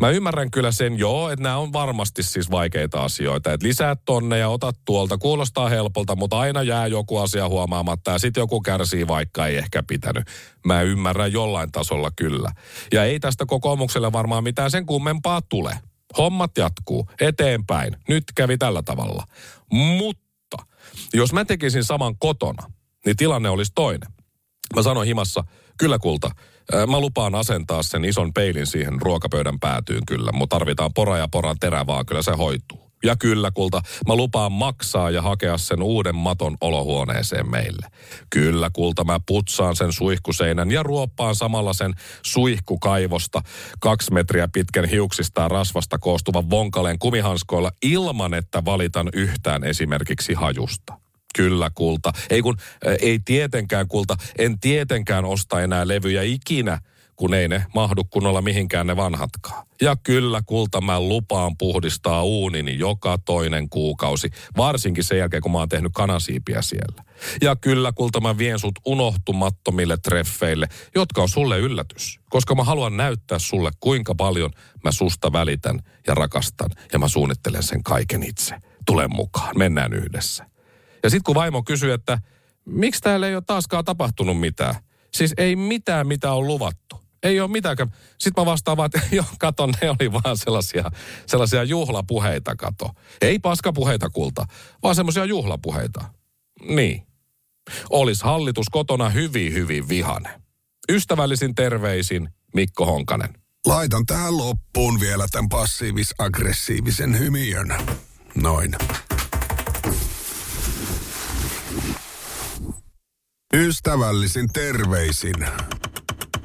Mä 0.00 0.10
ymmärrän 0.10 0.50
kyllä 0.50 0.72
sen, 0.72 0.98
joo, 0.98 1.30
että 1.30 1.42
nämä 1.42 1.56
on 1.56 1.72
varmasti 1.72 2.22
siis 2.22 2.50
vaikeita 2.50 3.04
asioita. 3.04 3.52
Että 3.52 3.66
lisää 3.66 3.96
tonne 3.96 4.38
ja 4.38 4.48
otat 4.48 4.76
tuolta, 4.84 5.18
kuulostaa 5.18 5.68
helpolta, 5.68 6.16
mutta 6.16 6.38
aina 6.38 6.62
jää 6.62 6.86
joku 6.86 7.18
asia 7.18 7.48
huomaamatta 7.48 8.10
ja 8.10 8.18
sitten 8.18 8.40
joku 8.40 8.60
kärsii, 8.60 9.08
vaikka 9.08 9.46
ei 9.46 9.56
ehkä 9.56 9.82
pitänyt. 9.82 10.24
Mä 10.66 10.82
ymmärrän 10.82 11.32
jollain 11.32 11.72
tasolla 11.72 12.10
kyllä. 12.16 12.52
Ja 12.92 13.04
ei 13.04 13.20
tästä 13.20 13.46
kokoomukselle 13.46 14.12
varmaan 14.12 14.44
mitään 14.44 14.70
sen 14.70 14.86
kummempaa 14.86 15.42
tule. 15.42 15.78
Hommat 16.18 16.58
jatkuu 16.58 17.10
eteenpäin. 17.20 17.96
Nyt 18.08 18.24
kävi 18.34 18.58
tällä 18.58 18.82
tavalla. 18.82 19.24
Mutta 19.72 20.56
jos 21.14 21.32
mä 21.32 21.44
tekisin 21.44 21.84
saman 21.84 22.18
kotona, 22.18 22.72
niin 23.06 23.16
tilanne 23.16 23.48
olisi 23.48 23.72
toinen. 23.74 24.12
Mä 24.76 24.82
sanoin 24.82 25.06
himassa, 25.06 25.44
kyllä 25.78 25.98
kulta, 25.98 26.30
mä 26.90 27.00
lupaan 27.00 27.34
asentaa 27.34 27.82
sen 27.82 28.04
ison 28.04 28.32
peilin 28.32 28.66
siihen 28.66 29.00
ruokapöydän 29.02 29.60
päätyyn 29.60 30.06
kyllä, 30.06 30.32
mutta 30.32 30.56
tarvitaan 30.58 30.94
pora 30.94 31.18
ja 31.18 31.28
poran 31.28 31.56
terä 31.60 31.86
vaan, 31.86 32.06
kyllä 32.06 32.22
se 32.22 32.32
hoituu. 32.32 32.88
Ja 33.04 33.16
kyllä 33.16 33.50
kulta, 33.50 33.82
mä 34.08 34.16
lupaan 34.16 34.52
maksaa 34.52 35.10
ja 35.10 35.22
hakea 35.22 35.58
sen 35.58 35.82
uuden 35.82 36.14
maton 36.14 36.56
olohuoneeseen 36.60 37.50
meille. 37.50 37.86
Kyllä 38.30 38.70
kulta, 38.72 39.04
mä 39.04 39.20
putsaan 39.26 39.76
sen 39.76 39.92
suihkuseinän 39.92 40.70
ja 40.70 40.82
ruoppaan 40.82 41.34
samalla 41.34 41.72
sen 41.72 41.94
suihkukaivosta 42.22 43.42
kaksi 43.80 44.12
metriä 44.12 44.48
pitkän 44.52 44.84
hiuksista 44.84 45.48
rasvasta 45.48 45.98
koostuvan 45.98 46.50
vonkaleen 46.50 46.98
kumihanskoilla 46.98 47.70
ilman, 47.82 48.34
että 48.34 48.64
valitan 48.64 49.08
yhtään 49.12 49.64
esimerkiksi 49.64 50.34
hajusta. 50.34 51.07
Kyllä 51.38 51.70
kulta. 51.74 52.12
Ei 52.30 52.42
kun, 52.42 52.56
ei 53.00 53.18
tietenkään 53.24 53.88
kulta. 53.88 54.16
En 54.38 54.60
tietenkään 54.60 55.24
osta 55.24 55.62
enää 55.62 55.88
levyjä 55.88 56.22
ikinä, 56.22 56.80
kun 57.16 57.34
ei 57.34 57.48
ne 57.48 57.64
mahdu 57.74 58.04
kunnolla 58.04 58.42
mihinkään 58.42 58.86
ne 58.86 58.96
vanhatkaan. 58.96 59.66
Ja 59.80 59.96
kyllä, 59.96 60.42
kulta, 60.46 60.80
mä 60.80 61.00
lupaan 61.00 61.56
puhdistaa 61.58 62.24
uunini 62.24 62.78
joka 62.78 63.18
toinen 63.18 63.68
kuukausi, 63.68 64.30
varsinkin 64.56 65.04
sen 65.04 65.18
jälkeen, 65.18 65.42
kun 65.42 65.52
mä 65.52 65.58
oon 65.58 65.68
tehnyt 65.68 65.92
kanasiipiä 65.94 66.62
siellä. 66.62 67.04
Ja 67.42 67.56
kyllä, 67.56 67.92
kulta, 67.92 68.20
mä 68.20 68.38
vien 68.38 68.58
sut 68.58 68.78
unohtumattomille 68.86 69.96
treffeille, 69.96 70.68
jotka 70.94 71.22
on 71.22 71.28
sulle 71.28 71.58
yllätys. 71.58 72.20
Koska 72.30 72.54
mä 72.54 72.64
haluan 72.64 72.96
näyttää 72.96 73.38
sulle, 73.38 73.70
kuinka 73.80 74.14
paljon 74.14 74.50
mä 74.84 74.92
susta 74.92 75.32
välitän 75.32 75.78
ja 76.06 76.14
rakastan. 76.14 76.70
Ja 76.92 76.98
mä 76.98 77.08
suunnittelen 77.08 77.62
sen 77.62 77.82
kaiken 77.82 78.22
itse. 78.22 78.54
Tule 78.86 79.08
mukaan, 79.08 79.58
mennään 79.58 79.92
yhdessä. 79.92 80.47
Ja 81.02 81.10
sitten 81.10 81.24
kun 81.24 81.34
vaimo 81.34 81.62
kysyy, 81.62 81.92
että 81.92 82.18
miksi 82.64 83.00
täällä 83.00 83.28
ei 83.28 83.34
ole 83.34 83.42
taaskaan 83.46 83.84
tapahtunut 83.84 84.40
mitään? 84.40 84.74
Siis 85.14 85.34
ei 85.36 85.56
mitään, 85.56 86.06
mitä 86.06 86.32
on 86.32 86.46
luvattu. 86.46 87.00
Ei 87.22 87.40
ole 87.40 87.50
mitään. 87.50 87.76
Sitten 88.18 88.42
mä 88.42 88.46
vastaan 88.46 88.76
vaan, 88.76 88.90
että 88.94 89.08
joo, 89.16 89.26
katon, 89.38 89.74
ne 89.82 89.90
oli 89.90 90.12
vaan 90.12 90.36
sellaisia, 90.36 90.90
sellaisia 91.26 91.64
juhlapuheita, 91.64 92.56
kato. 92.56 92.90
Ei 93.20 93.38
paskapuheita 93.38 94.10
kulta, 94.10 94.46
vaan 94.82 94.94
semmoisia 94.94 95.24
juhlapuheita. 95.24 96.04
Niin. 96.68 97.06
Olis 97.90 98.22
hallitus 98.22 98.66
kotona 98.70 99.08
hyvin, 99.08 99.52
hyvin 99.52 99.88
vihane. 99.88 100.40
Ystävällisin 100.92 101.54
terveisin 101.54 102.28
Mikko 102.54 102.86
Honkanen. 102.86 103.34
Laitan 103.66 104.06
tähän 104.06 104.36
loppuun 104.36 105.00
vielä 105.00 105.26
tämän 105.30 105.48
passiivis-aggressiivisen 105.48 107.18
hymiön. 107.18 107.74
Noin. 108.34 108.70
Ystävällisin 113.54 114.48
terveisin 114.52 115.34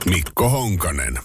Mikko 0.06 0.50
Honkanen. 0.50 1.20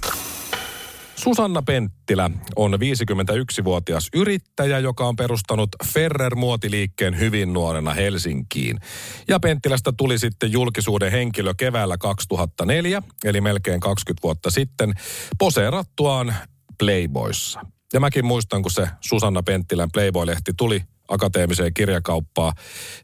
Susanna 1.16 1.62
Penttilä 1.62 2.30
on 2.56 2.74
51-vuotias 2.74 4.08
yrittäjä, 4.14 4.78
joka 4.78 5.06
on 5.06 5.16
perustanut 5.16 5.68
Ferrer-muotiliikkeen 5.84 7.18
hyvin 7.18 7.52
nuorena 7.52 7.94
Helsinkiin. 7.94 8.78
Ja 9.28 9.40
Penttilästä 9.40 9.92
tuli 9.96 10.18
sitten 10.18 10.52
julkisuuden 10.52 11.12
henkilö 11.12 11.54
keväällä 11.54 11.98
2004, 11.98 13.02
eli 13.24 13.40
melkein 13.40 13.80
20 13.80 14.22
vuotta 14.22 14.50
sitten, 14.50 14.94
poseerattuaan 15.38 16.34
Playboyssa. 16.78 17.60
Ja 17.92 18.00
mäkin 18.00 18.26
muistan, 18.26 18.62
kun 18.62 18.70
se 18.70 18.88
Susanna 19.00 19.42
Penttilän 19.42 19.90
Playboy-lehti 19.92 20.52
tuli 20.56 20.82
akateemiseen 21.08 21.74
kirjakauppaan. 21.74 22.52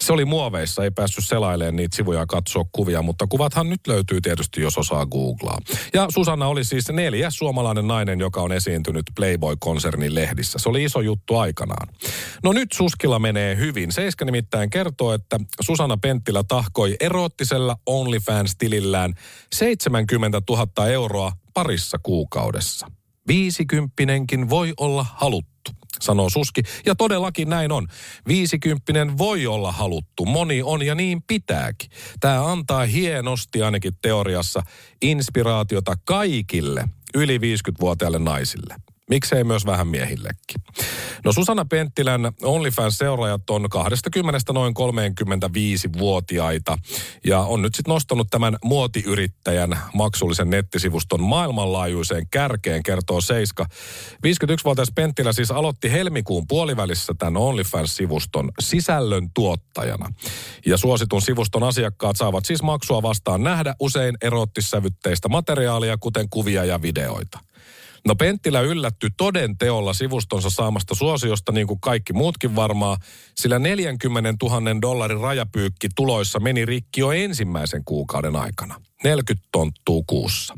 Se 0.00 0.12
oli 0.12 0.24
muoveissa, 0.24 0.84
ei 0.84 0.90
päässyt 0.90 1.24
selailemaan 1.26 1.76
niitä 1.76 1.96
sivuja 1.96 2.18
ja 2.18 2.26
katsoa 2.26 2.64
kuvia, 2.72 3.02
mutta 3.02 3.26
kuvathan 3.26 3.70
nyt 3.70 3.80
löytyy 3.86 4.20
tietysti, 4.20 4.60
jos 4.60 4.78
osaa 4.78 5.06
googlaa. 5.06 5.58
Ja 5.94 6.06
Susanna 6.14 6.46
oli 6.46 6.64
siis 6.64 6.88
neljäs 6.88 7.38
suomalainen 7.38 7.86
nainen, 7.86 8.20
joka 8.20 8.40
on 8.40 8.52
esiintynyt 8.52 9.04
Playboy-konsernin 9.14 10.14
lehdissä. 10.14 10.58
Se 10.58 10.68
oli 10.68 10.84
iso 10.84 11.00
juttu 11.00 11.36
aikanaan. 11.36 11.88
No 12.42 12.52
nyt 12.52 12.72
Suskilla 12.72 13.18
menee 13.18 13.56
hyvin. 13.56 13.92
Seiska 13.92 14.24
nimittäin 14.24 14.70
kertoo, 14.70 15.12
että 15.12 15.40
Susanna 15.60 15.96
Penttilä 15.96 16.44
tahkoi 16.48 16.96
eroottisella 17.00 17.76
OnlyFans-tilillään 17.86 19.14
70 19.52 20.42
000 20.50 20.88
euroa 20.88 21.32
parissa 21.54 21.98
kuukaudessa. 22.02 22.86
Viisikymppinenkin 23.28 24.50
voi 24.50 24.72
olla 24.76 25.06
haluttu 25.14 25.53
sanoo 26.00 26.30
Suski. 26.30 26.62
Ja 26.86 26.94
todellakin 26.94 27.48
näin 27.48 27.72
on. 27.72 27.88
Viisikymppinen 28.28 29.18
voi 29.18 29.46
olla 29.46 29.72
haluttu. 29.72 30.24
Moni 30.24 30.62
on 30.62 30.86
ja 30.86 30.94
niin 30.94 31.22
pitääkin. 31.22 31.90
Tämä 32.20 32.52
antaa 32.52 32.86
hienosti 32.86 33.62
ainakin 33.62 33.92
teoriassa 34.02 34.62
inspiraatiota 35.02 35.94
kaikille 36.04 36.88
yli 37.14 37.38
50-vuotiaille 37.38 38.18
naisille. 38.18 38.74
Miksei 39.10 39.44
myös 39.44 39.66
vähän 39.66 39.88
miehillekin. 39.88 40.62
No 41.24 41.32
Susanna 41.32 41.64
Penttilän 41.64 42.32
OnlyFans-seuraajat 42.42 43.50
on 43.50 43.68
20 43.70 44.52
noin 44.52 44.74
35-vuotiaita 44.76 46.78
ja 47.24 47.40
on 47.40 47.62
nyt 47.62 47.74
sitten 47.74 47.92
nostanut 47.92 48.28
tämän 48.30 48.56
muotiyrittäjän 48.64 49.78
maksullisen 49.94 50.50
nettisivuston 50.50 51.22
maailmanlaajuiseen 51.22 52.26
kärkeen, 52.30 52.82
kertoo 52.82 53.20
Seiska. 53.20 53.66
51-vuotias 54.26 54.92
Penttilä 54.94 55.32
siis 55.32 55.50
aloitti 55.50 55.92
helmikuun 55.92 56.46
puolivälissä 56.48 57.14
tämän 57.18 57.42
OnlyFans-sivuston 57.42 58.50
sisällön 58.60 59.30
tuottajana. 59.34 60.08
Ja 60.66 60.76
suositun 60.76 61.22
sivuston 61.22 61.62
asiakkaat 61.62 62.16
saavat 62.16 62.44
siis 62.44 62.62
maksua 62.62 63.02
vastaan 63.02 63.42
nähdä 63.42 63.74
usein 63.80 64.16
erottissävytteistä 64.20 65.28
materiaalia, 65.28 65.96
kuten 65.96 66.26
kuvia 66.30 66.64
ja 66.64 66.82
videoita. 66.82 67.38
No 68.06 68.14
Penttilä 68.14 68.60
yllätty 68.60 69.08
toden 69.16 69.58
teolla 69.58 69.92
sivustonsa 69.92 70.50
saamasta 70.50 70.94
suosiosta, 70.94 71.52
niin 71.52 71.66
kuin 71.66 71.80
kaikki 71.80 72.12
muutkin 72.12 72.56
varmaa, 72.56 72.96
sillä 73.36 73.58
40 73.58 74.34
000 74.42 74.80
dollarin 74.82 75.20
rajapyykki 75.20 75.88
tuloissa 75.94 76.40
meni 76.40 76.64
rikki 76.64 77.00
jo 77.00 77.12
ensimmäisen 77.12 77.84
kuukauden 77.84 78.36
aikana. 78.36 78.80
40 79.04 79.48
tonttuu 79.52 80.04
kuussa. 80.06 80.54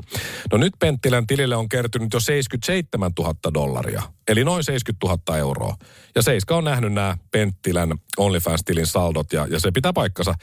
No 0.52 0.58
nyt 0.58 0.72
Penttilän 0.78 1.26
tilille 1.26 1.56
on 1.56 1.68
kertynyt 1.68 2.12
jo 2.12 2.20
77 2.20 3.12
000 3.18 3.34
dollaria, 3.54 4.02
eli 4.28 4.44
noin 4.44 4.64
70 4.64 5.06
000 5.06 5.38
euroa. 5.38 5.76
Ja 6.14 6.22
Seiska 6.22 6.56
on 6.56 6.64
nähnyt 6.64 6.92
nämä 6.92 7.16
Penttilän 7.30 7.94
OnlyFans-tilin 8.16 8.86
saldot 8.86 9.32
ja, 9.32 9.46
ja 9.50 9.60
se 9.60 9.70
pitää 9.70 9.92
paikkansa. 9.92 10.34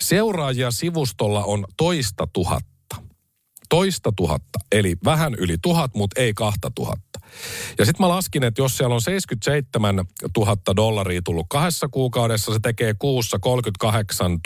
Seuraajia 0.00 0.70
sivustolla 0.70 1.44
on 1.44 1.64
toista 1.76 2.28
tuhatta 2.32 2.69
toista 3.70 4.12
tuhatta, 4.16 4.58
eli 4.72 4.96
vähän 5.04 5.34
yli 5.34 5.56
tuhat, 5.62 5.94
mutta 5.94 6.20
ei 6.20 6.34
kahta 6.34 6.70
tuhatta. 6.74 7.20
Ja 7.78 7.84
sitten 7.84 8.06
mä 8.06 8.08
laskin, 8.08 8.44
että 8.44 8.62
jos 8.62 8.76
siellä 8.76 8.94
on 8.94 9.00
77 9.00 10.04
000 10.38 10.56
dollaria 10.76 11.22
tullut 11.24 11.46
kahdessa 11.50 11.88
kuukaudessa, 11.88 12.52
se 12.52 12.58
tekee 12.62 12.94
kuussa 12.98 13.38
38 13.38 14.40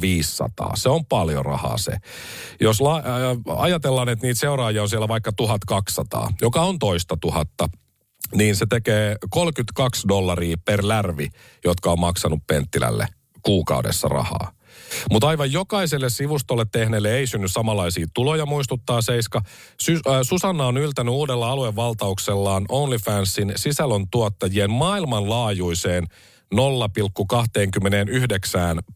500. 0.00 0.76
Se 0.76 0.88
on 0.88 1.06
paljon 1.06 1.44
rahaa 1.44 1.78
se. 1.78 1.92
Jos 2.60 2.80
la, 2.80 2.96
äh, 2.96 3.04
ajatellaan, 3.56 4.08
että 4.08 4.26
niitä 4.26 4.40
seuraajia 4.40 4.82
on 4.82 4.88
siellä 4.88 5.08
vaikka 5.08 5.32
1200, 5.32 6.32
joka 6.40 6.62
on 6.62 6.78
toista 6.78 7.16
tuhatta, 7.20 7.68
niin 8.34 8.56
se 8.56 8.66
tekee 8.66 9.16
32 9.30 10.08
dollaria 10.08 10.56
per 10.64 10.80
lärvi, 10.88 11.28
jotka 11.64 11.92
on 11.92 12.00
maksanut 12.00 12.46
Penttilälle 12.46 13.08
kuukaudessa 13.42 14.08
rahaa. 14.08 14.52
Mutta 15.10 15.28
aivan 15.28 15.52
jokaiselle 15.52 16.10
sivustolle 16.10 16.66
tehneelle 16.72 17.16
ei 17.16 17.26
synny 17.26 17.48
samanlaisia 17.48 18.06
tuloja, 18.14 18.46
muistuttaa 18.46 19.02
Seiska. 19.02 19.42
Sy- 19.80 19.94
äh, 19.94 20.20
Susanna 20.22 20.66
on 20.66 20.76
yltänyt 20.76 21.14
uudella 21.14 21.50
aluevaltauksellaan 21.50 22.64
OnlyFansin 22.68 23.52
sisällön 23.56 24.06
tuottajien 24.10 24.70
maailmanlaajuiseen 24.70 26.06
0,29 26.54 26.58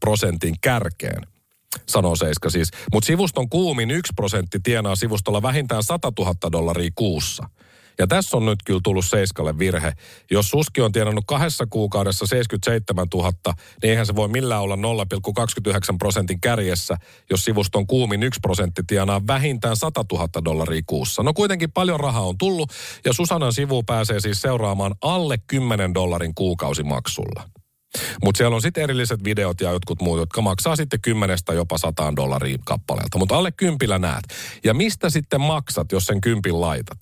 prosentin 0.00 0.54
kärkeen 0.60 1.26
sanoo 1.88 2.16
Seiska 2.16 2.50
siis. 2.50 2.70
Mutta 2.92 3.06
sivuston 3.06 3.48
kuumin 3.48 3.90
yksi 3.90 4.12
prosentti 4.16 4.58
tienaa 4.62 4.96
sivustolla 4.96 5.42
vähintään 5.42 5.82
100 5.82 6.12
000 6.18 6.34
dollaria 6.52 6.90
kuussa. 6.94 7.48
Ja 7.98 8.06
tässä 8.06 8.36
on 8.36 8.46
nyt 8.46 8.58
kyllä 8.64 8.80
tullut 8.82 9.04
Seiskalle 9.04 9.58
virhe. 9.58 9.92
Jos 10.30 10.48
Suski 10.48 10.80
on 10.80 10.92
tienannut 10.92 11.24
kahdessa 11.26 11.66
kuukaudessa 11.70 12.26
77 12.26 13.06
000, 13.14 13.32
niin 13.82 13.90
eihän 13.90 14.06
se 14.06 14.16
voi 14.16 14.28
millään 14.28 14.62
olla 14.62 14.76
0,29 14.76 14.80
prosentin 15.98 16.40
kärjessä, 16.40 16.96
jos 17.30 17.44
sivuston 17.44 17.86
kuumin 17.86 18.22
1 18.22 18.40
prosentti 18.40 18.82
tienaa 18.86 19.22
vähintään 19.26 19.76
100 19.76 20.04
000 20.12 20.28
dollaria 20.44 20.82
kuussa. 20.86 21.22
No 21.22 21.34
kuitenkin 21.34 21.72
paljon 21.72 22.00
rahaa 22.00 22.26
on 22.26 22.38
tullut, 22.38 22.72
ja 23.04 23.12
Susanan 23.12 23.52
sivu 23.52 23.82
pääsee 23.82 24.20
siis 24.20 24.42
seuraamaan 24.42 24.94
alle 25.02 25.38
10 25.46 25.94
dollarin 25.94 26.34
kuukausimaksulla. 26.34 27.63
Mutta 28.22 28.38
siellä 28.38 28.54
on 28.54 28.62
sitten 28.62 28.82
erilliset 28.82 29.24
videot 29.24 29.60
ja 29.60 29.72
jotkut 29.72 30.00
muut, 30.00 30.18
jotka 30.18 30.40
maksaa 30.40 30.76
sitten 30.76 31.00
kymmenestä 31.00 31.52
jopa 31.52 31.78
sataan 31.78 32.16
dollaria 32.16 32.58
kappaleelta. 32.64 33.18
Mutta 33.18 33.36
alle 33.36 33.52
kympillä 33.52 33.98
näet. 33.98 34.24
Ja 34.64 34.74
mistä 34.74 35.10
sitten 35.10 35.40
maksat, 35.40 35.92
jos 35.92 36.06
sen 36.06 36.20
kympin 36.20 36.60
laitat? 36.60 36.98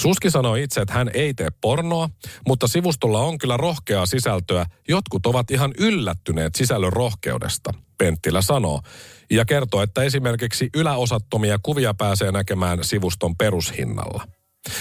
Suski 0.00 0.30
sanoi 0.30 0.62
itse, 0.62 0.80
että 0.80 0.94
hän 0.94 1.10
ei 1.14 1.34
tee 1.34 1.48
pornoa, 1.60 2.08
mutta 2.46 2.68
sivustolla 2.68 3.20
on 3.20 3.38
kyllä 3.38 3.56
rohkeaa 3.56 4.06
sisältöä. 4.06 4.66
Jotkut 4.88 5.26
ovat 5.26 5.50
ihan 5.50 5.72
yllättyneet 5.78 6.54
sisällön 6.54 6.92
rohkeudesta, 6.92 7.74
Penttilä 7.98 8.42
sanoo. 8.42 8.80
Ja 9.30 9.44
kertoo, 9.44 9.82
että 9.82 10.02
esimerkiksi 10.02 10.68
yläosattomia 10.76 11.58
kuvia 11.62 11.94
pääsee 11.94 12.32
näkemään 12.32 12.78
sivuston 12.84 13.36
perushinnalla. 13.36 14.24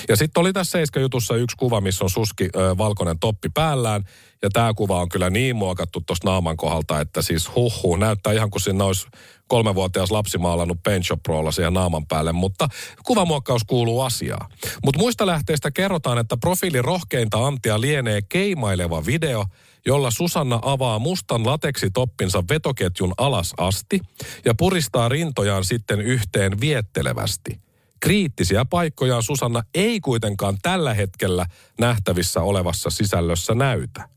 Ja 0.10 0.16
sitten 0.16 0.42
oli 0.42 0.54
tässä 0.54 0.72
Seiska-jutussa 0.72 1.36
yksi 1.36 1.58
kuva, 1.58 1.82
missä 1.82 2.04
on 2.04 2.10
suski 2.10 2.50
ö, 2.56 2.78
valkoinen 2.78 3.20
toppi 3.20 3.50
päällään. 3.54 4.04
Ja 4.42 4.50
tämä 4.50 4.74
kuva 4.74 5.02
on 5.02 5.10
kyllä 5.10 5.30
niin 5.30 5.56
muokattu 5.56 6.02
tuosta 6.02 6.30
naaman 6.30 6.58
kohdalta, 6.58 7.00
että 7.00 7.22
siis 7.22 7.56
huhu 7.56 7.96
näyttää 7.96 8.34
ihan 8.34 8.50
kuin 8.50 8.62
siinä 8.62 8.84
olisi 8.84 9.08
kolmevuotias 9.48 10.12
lapsi 10.12 10.38
maalannut 10.38 10.80
Prolla 11.24 11.52
siihen 11.52 11.74
naaman 11.74 12.08
päälle, 12.08 12.32
mutta 12.32 12.68
kuvamuokkaus 13.06 13.64
kuuluu 13.64 14.02
asiaan. 14.02 14.50
Mutta 14.84 15.00
muista 15.00 15.26
lähteistä 15.26 15.72
kerrotaan, 15.72 16.18
että 16.18 16.38
profiili 16.38 16.82
rohkeinta 16.82 17.48
antia 17.48 17.82
lienee 17.82 18.22
keimaileva 18.22 19.06
video, 19.06 19.46
jolla 19.86 20.12
Susanna 20.12 20.60
avaa 20.62 21.00
mustan 21.00 21.46
lateksitoppinsa 21.46 22.44
vetoketjun 22.50 23.14
alas 23.18 23.54
asti 23.58 24.00
ja 24.46 24.54
puristaa 24.56 25.10
rintojaan 25.10 25.64
sitten 25.64 26.02
yhteen 26.02 26.62
viettelevästi– 26.62 27.60
Kriittisiä 28.04 28.66
paikkoja 28.66 29.22
Susanna 29.22 29.64
ei 29.76 30.00
kuitenkaan 30.00 30.58
tällä 30.62 30.94
hetkellä 30.94 31.46
nähtävissä 31.80 32.42
olevassa 32.42 32.90
sisällössä 32.90 33.56
näytä. 33.56 34.10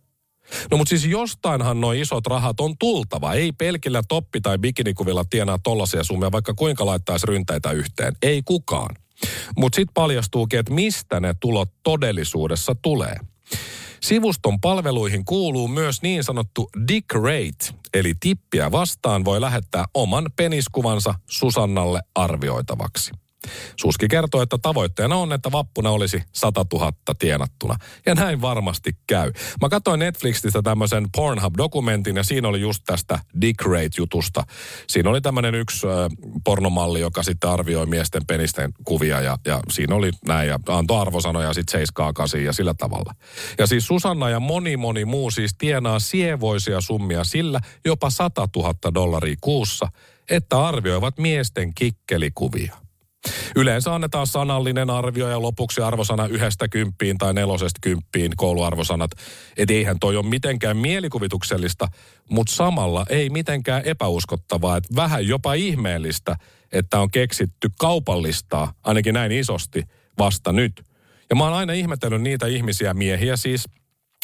No 0.71 0.77
mutta 0.77 0.89
siis 0.89 1.05
jostainhan 1.05 1.81
noin 1.81 2.01
isot 2.01 2.27
rahat 2.27 2.61
on 2.61 2.79
tultava. 2.79 3.35
Ei 3.35 3.53
pelkillä 3.53 4.03
toppi- 4.09 4.41
tai 4.41 4.59
bikinikuvilla 4.59 5.25
tienaa 5.25 5.59
tollaisia 5.63 6.05
summia, 6.05 6.33
vaikka 6.33 6.55
kuinka 6.55 6.87
laittaisi 6.87 7.27
ryntäitä 7.27 7.71
yhteen. 7.71 8.17
Ei 8.23 8.43
kukaan. 8.45 8.97
Mutta 9.57 9.77
sitten 9.77 9.95
paljastuukin, 9.95 10.59
että 10.59 10.75
mistä 10.75 11.21
ne 11.21 11.35
tulot 11.41 11.71
todellisuudessa 11.83 12.75
tulee. 12.83 13.17
Sivuston 14.03 14.61
palveluihin 14.61 15.25
kuuluu 15.25 15.69
myös 15.69 16.03
niin 16.03 16.25
sanottu 16.25 16.71
Dick 16.89 17.15
Rate, 17.15 17.79
eli 17.95 18.15
tippiä 18.21 18.73
vastaan 18.73 19.25
voi 19.25 19.41
lähettää 19.41 19.85
oman 19.95 20.31
peniskuvansa 20.37 21.15
Susannalle 21.27 22.01
arvioitavaksi. 22.15 23.26
Suski 23.77 24.09
kertoo, 24.09 24.43
että 24.43 24.59
tavoitteena 24.63 25.17
on, 25.17 25.33
että 25.33 25.53
vappuna 25.53 25.91
olisi 25.91 26.23
100 26.33 26.67
000 26.73 26.93
tienattuna. 27.19 27.77
Ja 28.07 28.15
näin 28.15 28.41
varmasti 28.41 28.93
käy. 29.07 29.33
Mä 29.61 29.69
katsoin 29.69 30.01
Netflixistä 30.01 30.63
tämmöisen 30.63 31.07
Pornhub-dokumentin 31.17 32.17
ja 32.17 32.23
siinä 32.23 32.49
oli 32.49 32.61
just 32.61 32.83
tästä 32.87 33.19
Dick 33.41 33.63
Rate-jutusta. 33.63 34.43
Siinä 34.87 35.11
oli 35.11 35.21
tämmöinen 35.21 35.55
yksi 35.55 35.87
äh, 35.87 35.93
pornomalli, 36.45 37.01
joka 37.01 37.23
sitten 37.23 37.51
arvioi 37.51 37.87
miesten 37.87 38.27
penisten 38.27 38.73
kuvia 38.85 39.21
ja, 39.21 39.39
ja 39.47 39.61
siinä 39.71 39.95
oli 39.95 40.11
näin 40.27 40.49
ja 40.49 40.59
antoi 40.69 41.01
arvosanoja 41.01 41.55
sitten 41.55 41.73
7 41.73 42.15
8 42.15 42.45
ja 42.45 42.53
sillä 42.53 42.75
tavalla. 42.75 43.15
Ja 43.59 43.67
siis 43.67 43.87
Susanna 43.87 44.31
ja 44.31 44.41
moni 44.41 44.77
moni 44.77 45.05
muu 45.05 45.31
siis 45.31 45.55
tienaa 45.59 45.99
sievoisia 45.99 46.81
summia 46.81 47.25
sillä 47.25 47.61
jopa 47.85 48.11
100 48.11 48.49
000 48.57 48.75
dollaria 48.95 49.37
kuussa, 49.41 49.89
että 50.31 50.67
arvioivat 50.67 51.19
miesten 51.19 51.75
kikkelikuvia. 51.75 52.86
Yleensä 53.57 53.95
annetaan 53.95 54.27
sanallinen 54.27 54.91
arvio 54.91 55.29
ja 55.29 55.43
lopuksi 55.43 55.81
arvosana 55.81 56.27
yhdestä 56.27 56.69
kymppiin 56.69 57.19
tai 57.19 57.35
nelosesta 57.35 57.79
kymppiin 57.83 58.33
kouluarvosanat. 58.37 59.11
Et 59.57 59.71
eihän 59.71 59.99
toi 59.99 60.17
ole 60.17 60.27
mitenkään 60.27 60.77
mielikuvituksellista, 60.77 61.89
mutta 62.31 62.55
samalla 62.55 63.07
ei 63.09 63.31
mitenkään 63.31 63.83
epäuskottavaa, 63.85 64.77
että 64.77 64.97
vähän 64.97 65.27
jopa 65.29 65.55
ihmeellistä, 65.55 66.37
että 66.73 67.01
on 67.01 67.11
keksitty 67.11 67.71
kaupallistaa, 67.79 68.73
ainakin 68.85 69.15
näin 69.15 69.33
isosti, 69.33 69.83
vasta 70.19 70.53
nyt. 70.53 70.83
Ja 71.31 71.37
mä 71.37 71.45
oon 71.45 71.53
aina 71.53 71.73
ihmetellyt 71.73 72.23
niitä 72.23 72.47
ihmisiä, 72.47 72.95
miehiä 72.95 73.37
siis, 73.37 73.65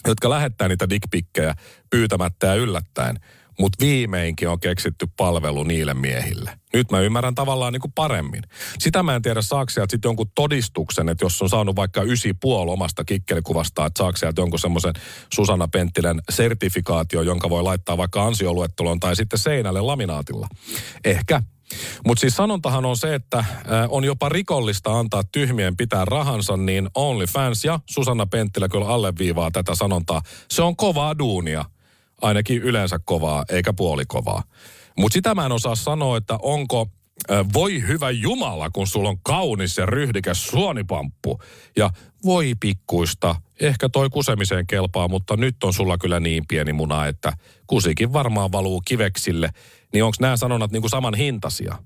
jotka 0.08 0.30
lähettää 0.30 0.68
niitä 0.68 0.90
dickpikkejä 0.90 1.54
pyytämättä 1.90 2.46
ja 2.46 2.54
yllättäen– 2.54 3.16
mutta 3.62 3.84
viimeinkin 3.84 4.48
on 4.48 4.60
keksitty 4.60 5.06
palvelu 5.16 5.62
niille 5.62 5.94
miehille. 5.94 6.58
Nyt 6.72 6.90
mä 6.90 7.00
ymmärrän 7.00 7.34
tavallaan 7.34 7.72
niin 7.72 7.80
kuin 7.80 7.92
paremmin. 7.92 8.42
Sitä 8.78 9.02
mä 9.02 9.14
en 9.14 9.22
tiedä, 9.22 9.42
saako 9.42 9.70
sieltä 9.70 9.90
sitten 9.90 10.08
jonkun 10.08 10.30
todistuksen, 10.34 11.08
että 11.08 11.24
jos 11.24 11.42
on 11.42 11.48
saanut 11.48 11.76
vaikka 11.76 12.02
ysi 12.02 12.34
puoli 12.34 12.70
omasta 12.70 13.04
kikkelikuvasta, 13.04 13.86
että 13.86 13.98
saako 13.98 14.16
sieltä 14.16 14.40
jonkun 14.40 14.58
semmoisen 14.58 14.92
Susanna 15.34 15.68
Penttilän 15.68 16.20
sertifikaatio, 16.30 17.22
jonka 17.22 17.50
voi 17.50 17.62
laittaa 17.62 17.96
vaikka 17.96 18.26
ansioluetteloon 18.26 19.00
tai 19.00 19.16
sitten 19.16 19.38
seinälle 19.38 19.80
laminaatilla. 19.80 20.48
Ehkä. 21.04 21.42
Mutta 22.06 22.20
siis 22.20 22.36
sanontahan 22.36 22.84
on 22.84 22.96
se, 22.96 23.14
että 23.14 23.44
on 23.88 24.04
jopa 24.04 24.28
rikollista 24.28 24.98
antaa 24.98 25.22
tyhmien 25.32 25.76
pitää 25.76 26.04
rahansa, 26.04 26.56
niin 26.56 26.88
OnlyFans 26.94 27.64
ja 27.64 27.80
Susanna 27.90 28.26
Penttilä 28.26 28.68
kyllä 28.68 28.88
alleviivaa 28.88 29.50
tätä 29.50 29.74
sanontaa. 29.74 30.22
Se 30.50 30.62
on 30.62 30.76
kovaa 30.76 31.18
duunia 31.18 31.64
ainakin 32.22 32.62
yleensä 32.62 32.98
kovaa, 33.04 33.44
eikä 33.48 33.72
puolikovaa. 33.72 34.42
Mutta 34.98 35.14
sitä 35.14 35.34
mä 35.34 35.46
en 35.46 35.52
osaa 35.52 35.74
sanoa, 35.74 36.16
että 36.16 36.38
onko 36.42 36.86
voi 37.52 37.82
hyvä 37.86 38.10
Jumala, 38.10 38.70
kun 38.70 38.86
sulla 38.86 39.08
on 39.08 39.18
kaunis 39.22 39.78
ja 39.78 39.86
ryhdikäs 39.86 40.46
suonipamppu. 40.46 41.40
Ja 41.76 41.90
voi 42.24 42.52
pikkuista, 42.60 43.36
ehkä 43.60 43.88
toi 43.88 44.10
kusemiseen 44.10 44.66
kelpaa, 44.66 45.08
mutta 45.08 45.36
nyt 45.36 45.64
on 45.64 45.72
sulla 45.72 45.98
kyllä 45.98 46.20
niin 46.20 46.44
pieni 46.48 46.72
muna, 46.72 47.06
että 47.06 47.32
kusikin 47.66 48.12
varmaan 48.12 48.52
valuu 48.52 48.80
kiveksille. 48.80 49.50
Niin 49.92 50.04
onko 50.04 50.16
nämä 50.20 50.36
sanonnat 50.36 50.72
niinku 50.72 50.88
saman 50.88 51.14
hintaisia? 51.14 51.78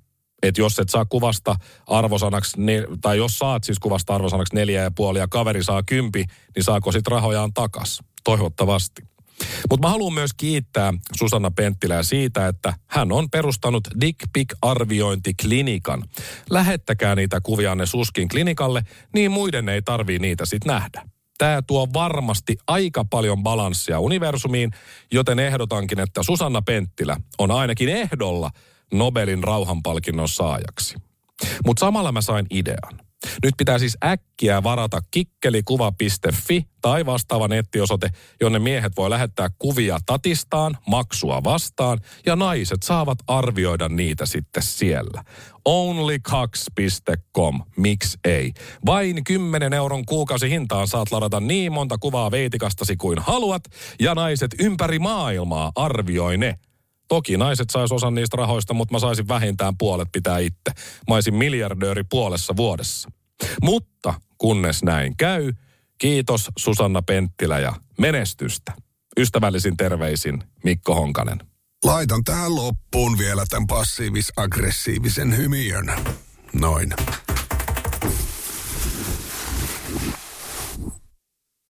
Että 0.42 0.60
jos 0.60 0.78
et 0.78 0.88
saa 0.88 1.04
kuvasta 1.04 1.56
arvosanaksi, 1.86 2.56
tai 3.00 3.18
jos 3.18 3.38
saat 3.38 3.64
siis 3.64 3.78
kuvasta 3.78 4.14
arvosanaksi 4.14 4.54
neljä 4.54 4.82
ja 4.82 4.90
puoli 4.90 5.18
ja 5.18 5.28
kaveri 5.28 5.64
saa 5.64 5.82
kympi, 5.82 6.24
niin 6.56 6.64
saako 6.64 6.92
sit 6.92 7.06
rahojaan 7.06 7.52
takas? 7.52 8.02
Toivottavasti. 8.24 9.15
Mutta 9.70 9.86
mä 9.86 9.90
haluan 9.90 10.14
myös 10.14 10.30
kiittää 10.36 10.94
Susanna 11.18 11.50
Penttilää 11.50 12.02
siitä, 12.02 12.48
että 12.48 12.74
hän 12.86 13.12
on 13.12 13.30
perustanut 13.30 13.88
Dick 14.00 14.18
Pic-arviointiklinikan. 14.32 16.04
Lähettäkää 16.50 17.14
niitä 17.14 17.40
kuvianne 17.40 17.86
Suskin 17.86 18.28
klinikalle, 18.28 18.82
niin 19.14 19.30
muiden 19.30 19.68
ei 19.68 19.82
tarvii 19.82 20.18
niitä 20.18 20.46
sitten 20.46 20.74
nähdä. 20.74 21.02
Tämä 21.38 21.62
tuo 21.66 21.88
varmasti 21.92 22.56
aika 22.66 23.04
paljon 23.04 23.42
balanssia 23.42 24.00
universumiin, 24.00 24.70
joten 25.12 25.38
ehdotankin, 25.38 26.00
että 26.00 26.22
Susanna 26.22 26.62
Penttilä 26.62 27.16
on 27.38 27.50
ainakin 27.50 27.88
ehdolla 27.88 28.50
Nobelin 28.94 29.44
rauhanpalkinnon 29.44 30.28
saajaksi. 30.28 30.94
Mutta 31.66 31.80
samalla 31.80 32.12
mä 32.12 32.20
sain 32.20 32.46
idean. 32.50 33.05
Nyt 33.44 33.54
pitää 33.58 33.78
siis 33.78 33.96
äkkiä 34.04 34.62
varata 34.62 35.00
kikkelikuva.fi 35.10 36.66
tai 36.80 37.06
vastaava 37.06 37.48
nettiosoite, 37.48 38.10
jonne 38.40 38.58
miehet 38.58 38.92
voi 38.96 39.10
lähettää 39.10 39.48
kuvia 39.58 39.98
tatistaan, 40.06 40.78
maksua 40.86 41.44
vastaan 41.44 42.00
ja 42.26 42.36
naiset 42.36 42.82
saavat 42.82 43.18
arvioida 43.26 43.88
niitä 43.88 44.26
sitten 44.26 44.62
siellä. 44.62 45.24
Onlycox.com, 45.64 47.60
miksi 47.76 48.18
ei? 48.24 48.52
Vain 48.86 49.24
10 49.24 49.72
euron 49.72 50.06
kuukausi 50.06 50.50
hintaan 50.50 50.88
saat 50.88 51.12
ladata 51.12 51.40
niin 51.40 51.72
monta 51.72 51.98
kuvaa 51.98 52.30
veitikastasi 52.30 52.96
kuin 52.96 53.18
haluat 53.18 53.62
ja 54.00 54.14
naiset 54.14 54.50
ympäri 54.60 54.98
maailmaa 54.98 55.72
arvioi 55.74 56.36
ne 56.36 56.58
Toki 57.08 57.36
naiset 57.36 57.70
sais 57.70 57.92
osan 57.92 58.14
niistä 58.14 58.36
rahoista, 58.36 58.74
mutta 58.74 58.94
mä 58.94 58.98
saisin 58.98 59.28
vähintään 59.28 59.74
puolet 59.78 60.08
pitää 60.12 60.38
itse. 60.38 60.70
Mä 61.08 61.14
olisin 61.14 61.34
miljardööri 61.34 62.04
puolessa 62.10 62.56
vuodessa. 62.56 63.10
Mutta 63.62 64.14
kunnes 64.38 64.82
näin 64.82 65.16
käy, 65.16 65.52
kiitos 65.98 66.50
Susanna 66.58 67.02
Penttilä 67.02 67.58
ja 67.58 67.74
menestystä. 67.98 68.72
Ystävällisin 69.18 69.76
terveisin 69.76 70.42
Mikko 70.64 70.94
Honkanen. 70.94 71.38
Laitan 71.84 72.24
tähän 72.24 72.54
loppuun 72.54 73.18
vielä 73.18 73.44
tämän 73.48 73.66
passiivis-aggressiivisen 73.66 75.36
hymiön. 75.36 75.92
Noin. 76.52 76.92